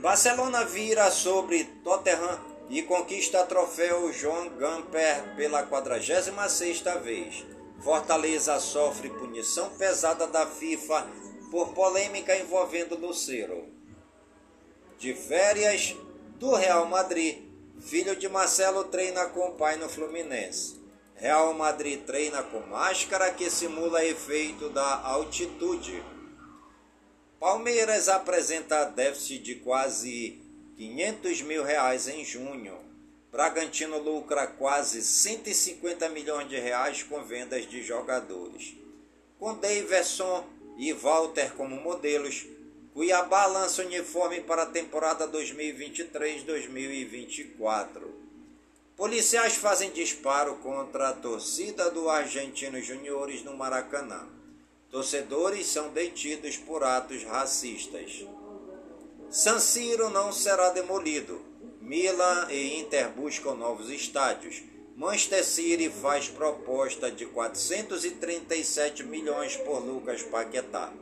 Barcelona 0.00 0.64
vira 0.64 1.10
sobre 1.10 1.64
Tottenham 1.84 2.40
e 2.68 2.82
conquista 2.82 3.44
troféu 3.44 4.12
João 4.12 4.48
Gamper 4.50 5.36
pela 5.36 5.66
46ª 5.66 7.00
vez. 7.00 7.46
Fortaleza 7.80 8.58
sofre 8.58 9.08
punição 9.08 9.70
pesada 9.76 10.26
da 10.26 10.46
FIFA 10.46 11.06
por 11.50 11.72
polêmica 11.72 12.36
envolvendo 12.36 12.98
Lucero. 12.98 13.68
De 14.98 15.14
férias 15.14 15.96
do 16.38 16.54
Real 16.54 16.86
Madrid, 16.86 17.38
filho 17.80 18.14
de 18.14 18.28
Marcelo 18.28 18.84
treina 18.84 19.26
com 19.26 19.48
o 19.48 19.54
pai 19.54 19.76
no 19.76 19.88
Fluminense. 19.88 20.78
Real 21.16 21.52
Madrid 21.52 22.04
treina 22.04 22.44
com 22.44 22.60
máscara 22.60 23.32
que 23.32 23.50
simula 23.50 24.04
efeito 24.04 24.70
da 24.70 25.00
altitude. 25.02 26.00
Palmeiras 27.40 28.08
apresenta 28.08 28.84
déficit 28.84 29.42
de 29.42 29.54
quase 29.56 30.40
500 30.76 31.42
mil 31.42 31.64
reais 31.64 32.06
em 32.06 32.24
junho. 32.24 32.78
Bragantino 33.32 33.98
lucra 33.98 34.46
quase 34.46 35.02
150 35.02 36.08
milhões 36.08 36.48
de 36.48 36.56
reais 36.56 37.02
com 37.02 37.20
vendas 37.24 37.68
de 37.68 37.82
jogadores. 37.82 38.76
Com 39.40 39.54
Daverson 39.54 40.46
e 40.78 40.92
Walter 40.92 41.52
como 41.54 41.80
modelos, 41.80 42.46
Cuiabá 42.98 43.46
lança 43.46 43.84
uniforme 43.84 44.40
para 44.40 44.64
a 44.64 44.66
temporada 44.66 45.28
2023-2024. 45.28 48.02
Policiais 48.96 49.54
fazem 49.54 49.92
disparo 49.92 50.56
contra 50.56 51.10
a 51.10 51.12
torcida 51.12 51.92
do 51.92 52.10
Argentino 52.10 52.82
Juniores 52.82 53.44
no 53.44 53.56
Maracanã. 53.56 54.26
Torcedores 54.90 55.68
são 55.68 55.90
detidos 55.90 56.56
por 56.56 56.82
atos 56.82 57.22
racistas. 57.22 58.26
San 59.30 59.60
Siro 59.60 60.10
não 60.10 60.32
será 60.32 60.70
demolido. 60.70 61.40
Milan 61.80 62.48
e 62.50 62.80
Inter 62.80 63.10
buscam 63.10 63.54
novos 63.54 63.90
estádios. 63.90 64.60
Manchester 64.96 65.44
City 65.44 65.88
faz 65.88 66.28
proposta 66.28 67.12
de 67.12 67.26
437 67.26 69.04
milhões 69.04 69.56
por 69.56 69.78
Lucas 69.78 70.24
Paquetá. 70.24 70.92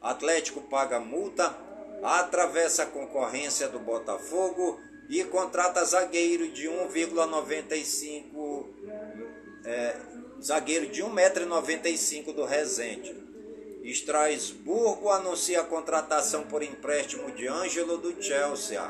Atlético 0.00 0.60
paga 0.62 1.00
multa, 1.00 1.56
atravessa 2.02 2.84
a 2.84 2.86
concorrência 2.86 3.68
do 3.68 3.78
Botafogo 3.78 4.80
e 5.08 5.24
contrata 5.24 5.84
zagueiro 5.84 6.48
de 6.48 6.68
1,95 6.68 8.66
é, 9.64 9.96
zagueiro 10.40 10.86
de 10.88 11.02
1,95m 11.02 12.32
do 12.32 12.44
Resende. 12.44 13.26
Estrasburgo 13.82 15.10
anuncia 15.10 15.60
a 15.60 15.64
contratação 15.64 16.44
por 16.44 16.62
empréstimo 16.62 17.30
de 17.30 17.46
Ângelo 17.46 17.98
do 17.98 18.20
Chelsea. 18.22 18.82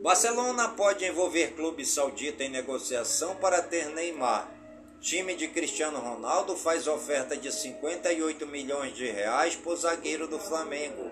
Barcelona 0.00 0.68
pode 0.70 1.04
envolver 1.04 1.54
clube 1.54 1.84
saudita 1.84 2.44
em 2.44 2.48
negociação 2.48 3.36
para 3.36 3.62
ter 3.62 3.88
Neymar. 3.90 4.55
Time 5.00 5.34
de 5.34 5.48
Cristiano 5.48 5.98
Ronaldo 5.98 6.56
faz 6.56 6.86
oferta 6.86 7.36
de 7.36 7.52
58 7.52 8.46
milhões 8.46 8.94
de 8.94 9.06
reais 9.06 9.54
por 9.54 9.76
zagueiro 9.76 10.26
do 10.26 10.38
Flamengo. 10.38 11.10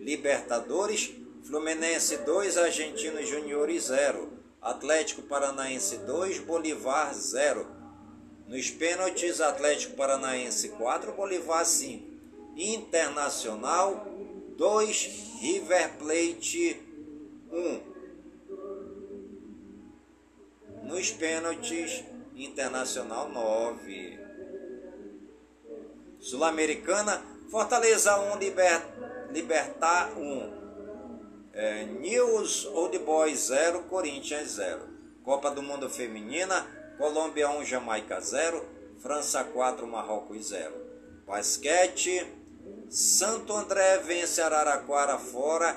Libertadores, 0.00 1.10
Fluminense 1.44 2.18
2, 2.18 2.58
Argentinos 2.58 3.28
Juniores 3.28 3.84
0. 3.84 4.32
Atlético 4.60 5.22
Paranaense 5.22 5.96
2, 5.98 6.40
Bolivar 6.40 7.14
0. 7.14 7.66
Nos 8.46 8.70
pênaltis, 8.70 9.40
Atlético 9.40 9.96
Paranaense 9.96 10.68
4, 10.70 11.12
Bolivar 11.12 11.64
5. 11.64 12.06
Internacional 12.56 14.06
2, 14.56 15.10
River 15.40 15.90
Plate 15.98 16.80
1. 17.52 17.80
Nos 20.84 21.10
pênaltis, 21.10 22.04
Internacional 22.38 23.28
9. 23.30 24.18
Sul-Americana, 26.20 27.20
Fortaleza 27.50 28.16
1, 28.32 28.38
Liber, 28.38 28.82
Libertar 29.30 30.16
1. 30.16 30.58
É, 31.52 31.84
News 31.84 32.66
Old 32.66 32.98
Boys 33.00 33.46
0, 33.46 33.84
Corinthians 33.84 34.50
0. 34.52 34.80
Copa 35.24 35.50
do 35.50 35.62
Mundo 35.62 35.90
Feminina, 35.90 36.66
Colômbia 36.96 37.50
1, 37.50 37.64
Jamaica 37.64 38.20
0. 38.20 38.64
França 38.98 39.42
4, 39.42 39.86
Marrocos 39.86 40.46
0. 40.46 40.72
Basquete, 41.26 42.24
Santo 42.88 43.52
André 43.52 43.98
vence 43.98 44.40
Araraquara 44.40 45.18
fora 45.18 45.76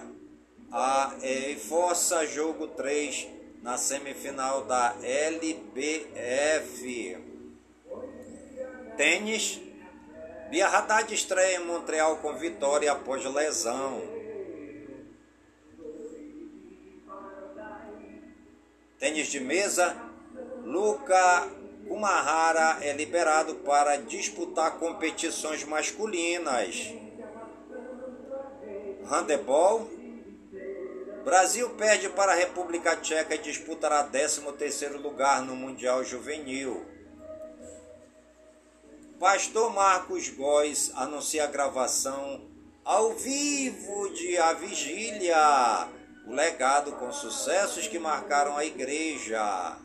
a, 0.71 1.15
é, 1.21 1.55
força 1.55 2.25
jogo 2.25 2.67
3 2.67 3.40
na 3.61 3.77
semifinal 3.77 4.65
da 4.65 4.95
LBF. 5.03 6.81
Tênis. 8.97 9.61
Bia 10.49 10.67
Haddad 10.67 11.13
estreia 11.13 11.57
em 11.57 11.65
Montreal 11.65 12.17
com 12.17 12.33
vitória 12.37 12.91
após 12.91 13.23
lesão. 13.23 14.01
Tênis 18.99 19.27
de 19.27 19.39
mesa. 19.39 19.95
Luca 20.63 21.47
Kumahara 21.87 22.79
é 22.83 22.93
liberado 22.93 23.55
para 23.55 23.95
disputar 23.97 24.77
competições 24.77 25.63
masculinas. 25.63 26.93
Handebol. 29.09 30.00
Brasil 31.23 31.69
perde 31.71 32.09
para 32.09 32.31
a 32.31 32.35
República 32.35 32.95
Tcheca 32.95 33.35
e 33.35 33.39
disputará 33.39 34.09
13º 34.09 34.99
lugar 34.99 35.41
no 35.43 35.55
Mundial 35.55 36.03
Juvenil. 36.03 36.83
Pastor 39.19 39.71
Marcos 39.71 40.29
Góes 40.29 40.91
anuncia 40.95 41.43
a 41.43 41.47
gravação 41.47 42.49
ao 42.83 43.13
vivo 43.13 44.09
de 44.09 44.35
A 44.39 44.53
Vigília, 44.53 45.87
o 46.25 46.33
legado 46.33 46.93
com 46.93 47.11
sucessos 47.11 47.87
que 47.87 47.99
marcaram 47.99 48.57
a 48.57 48.65
igreja. 48.65 49.77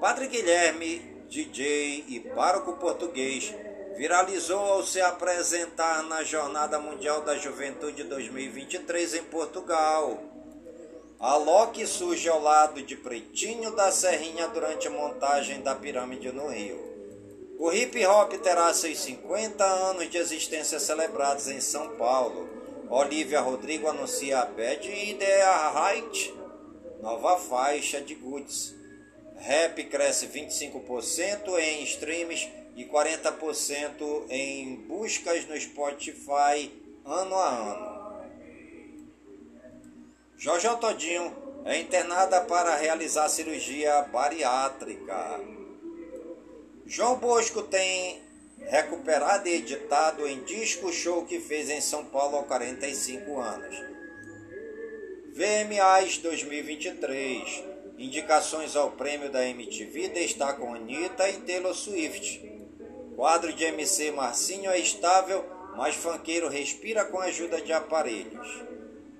Padre 0.00 0.28
Guilherme, 0.28 1.00
DJ 1.28 2.04
e 2.06 2.20
pároco 2.20 2.74
português, 2.74 3.52
viralizou 3.98 4.60
ao 4.60 4.84
se 4.84 5.00
apresentar 5.00 6.04
na 6.04 6.22
Jornada 6.22 6.78
Mundial 6.78 7.22
da 7.22 7.36
Juventude 7.36 8.04
2023 8.04 9.14
em 9.14 9.24
Portugal. 9.24 10.22
A 11.18 11.34
Loki 11.34 11.84
surge 11.84 12.28
ao 12.28 12.40
lado 12.40 12.80
de 12.80 12.94
Pretinho 12.94 13.72
da 13.74 13.90
Serrinha 13.90 14.46
durante 14.46 14.86
a 14.86 14.90
montagem 14.92 15.62
da 15.62 15.74
pirâmide 15.74 16.30
no 16.30 16.46
Rio. 16.46 16.78
O 17.58 17.72
hip 17.72 18.06
hop 18.06 18.34
terá 18.34 18.72
seus 18.72 19.00
50 19.00 19.64
anos 19.64 20.08
de 20.08 20.16
existência 20.16 20.78
celebrados 20.78 21.48
em 21.48 21.60
São 21.60 21.96
Paulo. 21.96 22.48
Olivia 22.88 23.40
Rodrigo 23.40 23.88
anuncia 23.88 24.38
a 24.38 24.46
Bad 24.46 24.88
Idea 24.88 25.72
Height, 25.74 26.32
nova 27.02 27.36
faixa 27.36 28.00
de 28.00 28.14
Goods. 28.14 28.76
Rap 29.38 29.82
cresce 29.84 30.28
25% 30.28 31.58
em 31.58 31.82
streams 31.82 32.48
e 32.78 32.84
40% 32.84 34.26
em 34.30 34.76
buscas 34.86 35.44
no 35.46 35.60
Spotify 35.60 36.72
ano 37.04 37.34
a 37.34 37.48
ano. 37.48 37.98
Jorge 40.36 40.68
Todinho 40.76 41.36
é 41.64 41.80
internada 41.80 42.40
para 42.42 42.76
realizar 42.76 43.28
cirurgia 43.28 44.02
bariátrica. 44.02 45.40
João 46.86 47.16
Bosco 47.16 47.62
tem 47.64 48.22
recuperado 48.60 49.48
e 49.48 49.54
editado 49.54 50.24
em 50.28 50.44
disco 50.44 50.92
show 50.92 51.26
que 51.26 51.40
fez 51.40 51.68
em 51.68 51.80
São 51.80 52.04
Paulo 52.04 52.38
há 52.38 52.44
45 52.44 53.40
anos. 53.40 53.76
VMAs 55.34 56.18
2023. 56.18 57.64
Indicações 57.98 58.76
ao 58.76 58.92
prêmio 58.92 59.32
da 59.32 59.44
MTV 59.44 60.10
destacam 60.10 60.72
Anitta 60.72 61.28
e 61.28 61.40
Taylor 61.40 61.74
Swift. 61.74 62.57
Quadro 63.18 63.52
de 63.52 63.64
MC 63.64 64.12
Marcinho 64.12 64.70
é 64.70 64.78
estável, 64.78 65.44
mas 65.76 65.96
fanqueiro 65.96 66.48
respira 66.48 67.04
com 67.04 67.18
a 67.18 67.24
ajuda 67.24 67.60
de 67.60 67.72
aparelhos. 67.72 68.62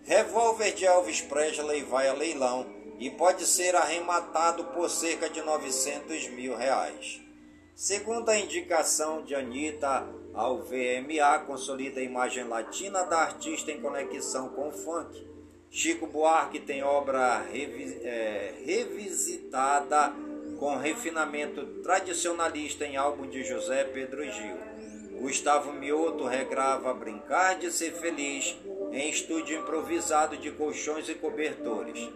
Revólver 0.05 0.71
de 0.73 0.87
Elvis 0.87 1.21
Presley 1.21 1.83
vai 1.83 2.07
a 2.07 2.13
leilão 2.13 2.65
e 3.01 3.11
pode 3.11 3.45
ser 3.45 3.75
arrematado 3.75 4.67
por 4.67 4.89
cerca 4.89 5.29
de 5.29 5.43
900 5.43 6.29
mil 6.29 6.55
reais. 6.55 7.21
Segundo 7.75 8.29
a 8.29 8.39
indicação 8.39 9.25
de 9.25 9.35
Anitta 9.35 10.07
ao 10.33 10.59
VMA, 10.59 11.41
consolida 11.45 11.99
a 11.99 12.05
imagem 12.05 12.45
latina 12.45 13.03
da 13.03 13.19
artista 13.19 13.73
em 13.73 13.81
conexão 13.81 14.51
com 14.51 14.69
o 14.69 14.73
funk. 14.73 15.27
Chico 15.73 16.07
Buarque 16.07 16.61
tem 16.61 16.85
obra 16.85 17.41
revi 17.41 17.99
é, 18.05 18.63
revisitada 18.65 20.15
com 20.59 20.77
refinamento 20.77 21.65
tradicionalista 21.83 22.85
em 22.85 22.97
álbum 22.97 23.29
de 23.29 23.45
José 23.45 23.85
Pedro 23.85 24.25
Gil. 24.25 24.57
Gustavo 25.21 25.73
Mioto 25.73 26.25
regrava 26.25 26.95
Brincar 26.95 27.59
de 27.59 27.73
Ser 27.73 27.93
Feliz 27.93 28.57
em 28.93 29.09
estúdio 29.09 29.61
improvisado 29.61 30.37
de 30.37 30.51
colchões 30.51 31.09
e 31.09 31.15
cobertores. 31.15 32.09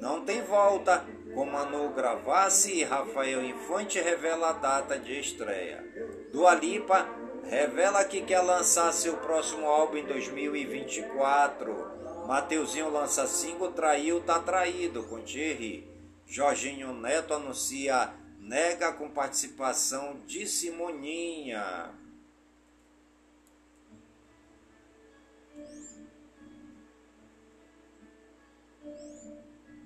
Não 0.00 0.24
tem 0.24 0.42
volta, 0.42 1.04
com 1.34 1.46
Manu 1.46 1.90
Gravassi 1.90 2.78
e 2.78 2.84
Rafael 2.84 3.44
Infante 3.44 4.00
revela 4.00 4.50
a 4.50 4.52
data 4.52 4.98
de 4.98 5.18
estreia. 5.18 5.84
Dua 6.32 6.54
Lipa 6.54 7.08
revela 7.44 8.04
que 8.04 8.22
quer 8.22 8.40
lançar 8.40 8.92
seu 8.92 9.16
próximo 9.16 9.66
álbum 9.66 9.96
em 9.96 10.04
2024. 10.04 12.26
Mateuzinho 12.26 12.90
lança 12.90 13.26
single 13.26 13.72
Traiu 13.72 14.20
Tá 14.20 14.38
Traído 14.38 15.02
com 15.04 15.20
Thierry. 15.20 15.93
Jorginho 16.26 16.92
Neto 16.92 17.34
anuncia 17.34 18.12
nega 18.38 18.92
com 18.92 19.08
participação 19.10 20.20
de 20.26 20.46
Simoninha. 20.46 21.92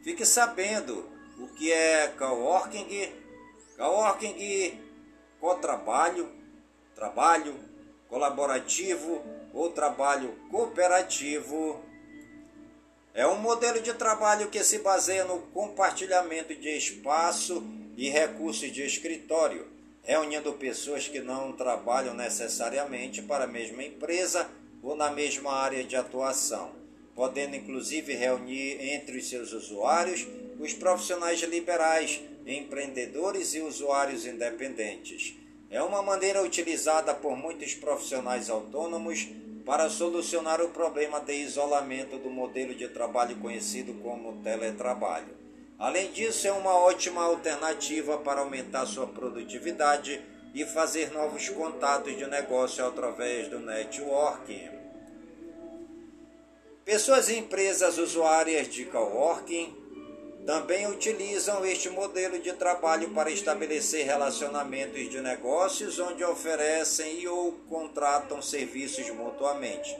Fique 0.03 0.25
sabendo 0.25 1.09
o 1.39 1.49
que 1.49 1.73
é 1.73 2.09
coworking, 2.09 3.13
coworking 3.77 4.81
com 5.39 5.55
trabalho, 5.57 6.33
trabalho 6.95 7.55
colaborativo 8.09 9.23
ou 9.53 9.71
trabalho 9.71 10.35
cooperativo 10.51 11.85
é 13.19 13.27
um 13.27 13.35
modelo 13.35 13.81
de 13.81 13.93
trabalho 13.95 14.49
que 14.49 14.63
se 14.63 14.79
baseia 14.79 15.25
no 15.25 15.41
compartilhamento 15.53 16.55
de 16.55 16.69
espaço 16.69 17.67
e 17.97 18.09
recursos 18.09 18.71
de 18.71 18.87
escritório, 18.87 19.67
reunindo 20.05 20.53
pessoas 20.53 21.09
que 21.09 21.19
não 21.19 21.51
trabalham 21.51 22.15
necessariamente 22.15 23.21
para 23.21 23.43
a 23.43 23.49
mesma 23.49 23.83
empresa 23.83 24.49
ou 24.81 24.95
na 24.95 25.11
mesma 25.11 25.53
área 25.53 25.83
de 25.83 25.97
atuação, 25.97 26.71
podendo 27.17 27.57
inclusive 27.57 28.15
reunir 28.15 28.81
entre 28.81 29.19
os 29.19 29.29
seus 29.29 29.53
usuários 29.53 30.25
os 30.61 30.73
profissionais 30.73 31.41
liberais, 31.41 32.21
empreendedores 32.47 33.53
e 33.53 33.61
usuários 33.61 34.27
independentes. 34.27 35.35
É 35.69 35.83
uma 35.83 36.03
maneira 36.03 36.41
utilizada 36.41 37.13
por 37.13 37.37
muitos 37.37 37.75
profissionais 37.75 38.49
autônomos 38.49 39.27
para 39.69 39.91
solucionar 39.91 40.63
o 40.63 40.71
problema 40.71 41.21
de 41.21 41.35
isolamento 41.35 42.17
do 42.17 42.31
modelo 42.31 42.75
de 42.75 42.89
trabalho 42.89 43.37
conhecido 43.37 43.93
como 44.03 44.43
teletrabalho. 44.43 45.37
Além 45.79 46.11
disso, 46.11 46.49
é 46.49 46.53
uma 46.53 46.75
ótima 46.75 47.23
alternativa 47.23 48.17
para 48.17 48.41
aumentar 48.41 48.87
sua 48.87 49.07
produtividade 49.07 50.23
e 50.55 50.65
fazer 50.65 51.13
novos 51.13 51.51
contatos 51.51 52.17
de 52.17 52.27
negócio 52.27 52.83
através 52.83 53.49
do 53.49 53.61
networking. 53.61 54.71
Pessoas 56.83 57.29
e 57.29 57.37
empresas 57.37 57.99
usuárias 57.99 58.69
de 58.69 58.87
coworking 58.87 59.77
também 60.49 60.91
utilizam 60.91 61.63
este 61.67 61.91
modelo 61.91 62.39
de 62.39 62.55
trabalho 62.55 63.11
para 63.11 63.31
estabelecer 63.31 64.07
relacionamentos 64.07 65.11
de 65.11 65.21
negócios 65.21 65.99
onde 65.99 66.25
oferecem 66.25 67.21
e 67.21 67.29
ou 67.29 67.53
contratam 67.69 68.41
serviços 68.41 69.11
mutuamente. 69.11 69.95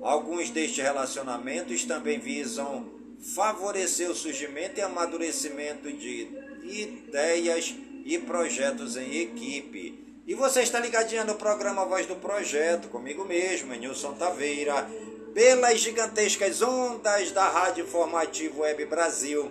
Alguns 0.00 0.50
destes 0.50 0.84
relacionamentos 0.84 1.84
também 1.84 2.20
visam 2.20 2.92
favorecer 3.34 4.08
o 4.08 4.14
surgimento 4.14 4.78
e 4.78 4.82
amadurecimento 4.82 5.92
de 5.92 6.28
ideias 6.62 7.74
e 8.04 8.18
projetos 8.18 8.96
em 8.96 9.16
equipe. 9.16 9.98
E 10.28 10.34
você 10.36 10.62
está 10.62 10.78
ligadinha 10.78 11.24
no 11.24 11.34
programa 11.34 11.84
Voz 11.86 12.06
do 12.06 12.14
Projeto, 12.14 12.86
comigo 12.86 13.24
mesmo, 13.24 13.74
Nilson 13.74 14.12
Taveira, 14.12 14.88
pelas 15.34 15.80
gigantescas 15.80 16.62
ondas 16.62 17.32
da 17.32 17.48
Rádio 17.48 17.84
Informativo 17.84 18.60
Web 18.60 18.84
Brasil 18.84 19.50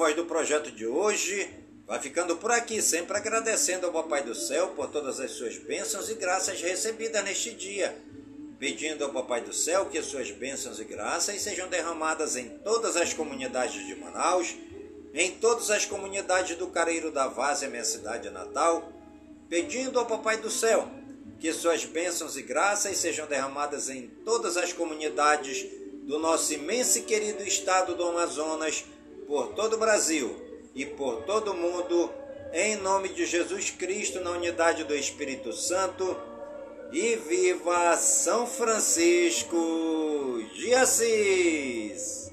Voz 0.00 0.16
do 0.16 0.24
Projeto 0.24 0.72
de 0.72 0.86
hoje 0.86 1.46
vai 1.86 2.00
ficando 2.00 2.34
por 2.34 2.50
aqui, 2.50 2.80
sempre 2.80 3.14
agradecendo 3.18 3.86
ao 3.86 3.92
Papai 3.92 4.22
do 4.22 4.34
Céu 4.34 4.68
por 4.68 4.86
todas 4.86 5.20
as 5.20 5.32
suas 5.32 5.58
bênçãos 5.58 6.08
e 6.08 6.14
graças 6.14 6.58
recebidas 6.62 7.22
neste 7.22 7.52
dia. 7.52 7.94
Pedindo 8.58 9.04
ao 9.04 9.12
Papai 9.12 9.42
do 9.42 9.52
Céu 9.52 9.84
que 9.84 9.98
as 9.98 10.06
suas 10.06 10.30
bênçãos 10.30 10.80
e 10.80 10.84
graças 10.84 11.42
sejam 11.42 11.68
derramadas 11.68 12.34
em 12.34 12.48
todas 12.48 12.96
as 12.96 13.12
comunidades 13.12 13.86
de 13.86 13.94
Manaus, 13.94 14.56
em 15.12 15.32
todas 15.32 15.70
as 15.70 15.84
comunidades 15.84 16.56
do 16.56 16.68
Careiro 16.68 17.10
da 17.10 17.26
Várzea, 17.26 17.68
minha 17.68 17.84
cidade 17.84 18.30
natal, 18.30 18.90
pedindo 19.50 19.98
ao 19.98 20.06
Papai 20.06 20.38
do 20.38 20.50
Céu 20.50 20.88
que 21.38 21.52
suas 21.52 21.84
bênçãos 21.84 22.38
e 22.38 22.42
graças 22.42 22.96
sejam 22.96 23.26
derramadas 23.26 23.90
em 23.90 24.06
todas 24.24 24.56
as 24.56 24.72
comunidades 24.72 25.66
do 26.04 26.18
nosso 26.18 26.54
imenso 26.54 27.00
e 27.00 27.02
querido 27.02 27.42
estado 27.42 27.94
do 27.94 28.08
Amazonas, 28.08 28.82
por 29.30 29.52
todo 29.54 29.74
o 29.74 29.78
Brasil 29.78 30.34
e 30.74 30.84
por 30.84 31.22
todo 31.22 31.52
o 31.52 31.56
mundo, 31.56 32.10
em 32.52 32.74
nome 32.74 33.10
de 33.10 33.24
Jesus 33.24 33.70
Cristo, 33.70 34.18
na 34.18 34.32
unidade 34.32 34.82
do 34.82 34.92
Espírito 34.92 35.52
Santo, 35.52 36.16
e 36.90 37.14
viva 37.14 37.96
São 37.96 38.44
Francisco 38.44 39.56
de 40.52 40.74
Assis! 40.74 42.28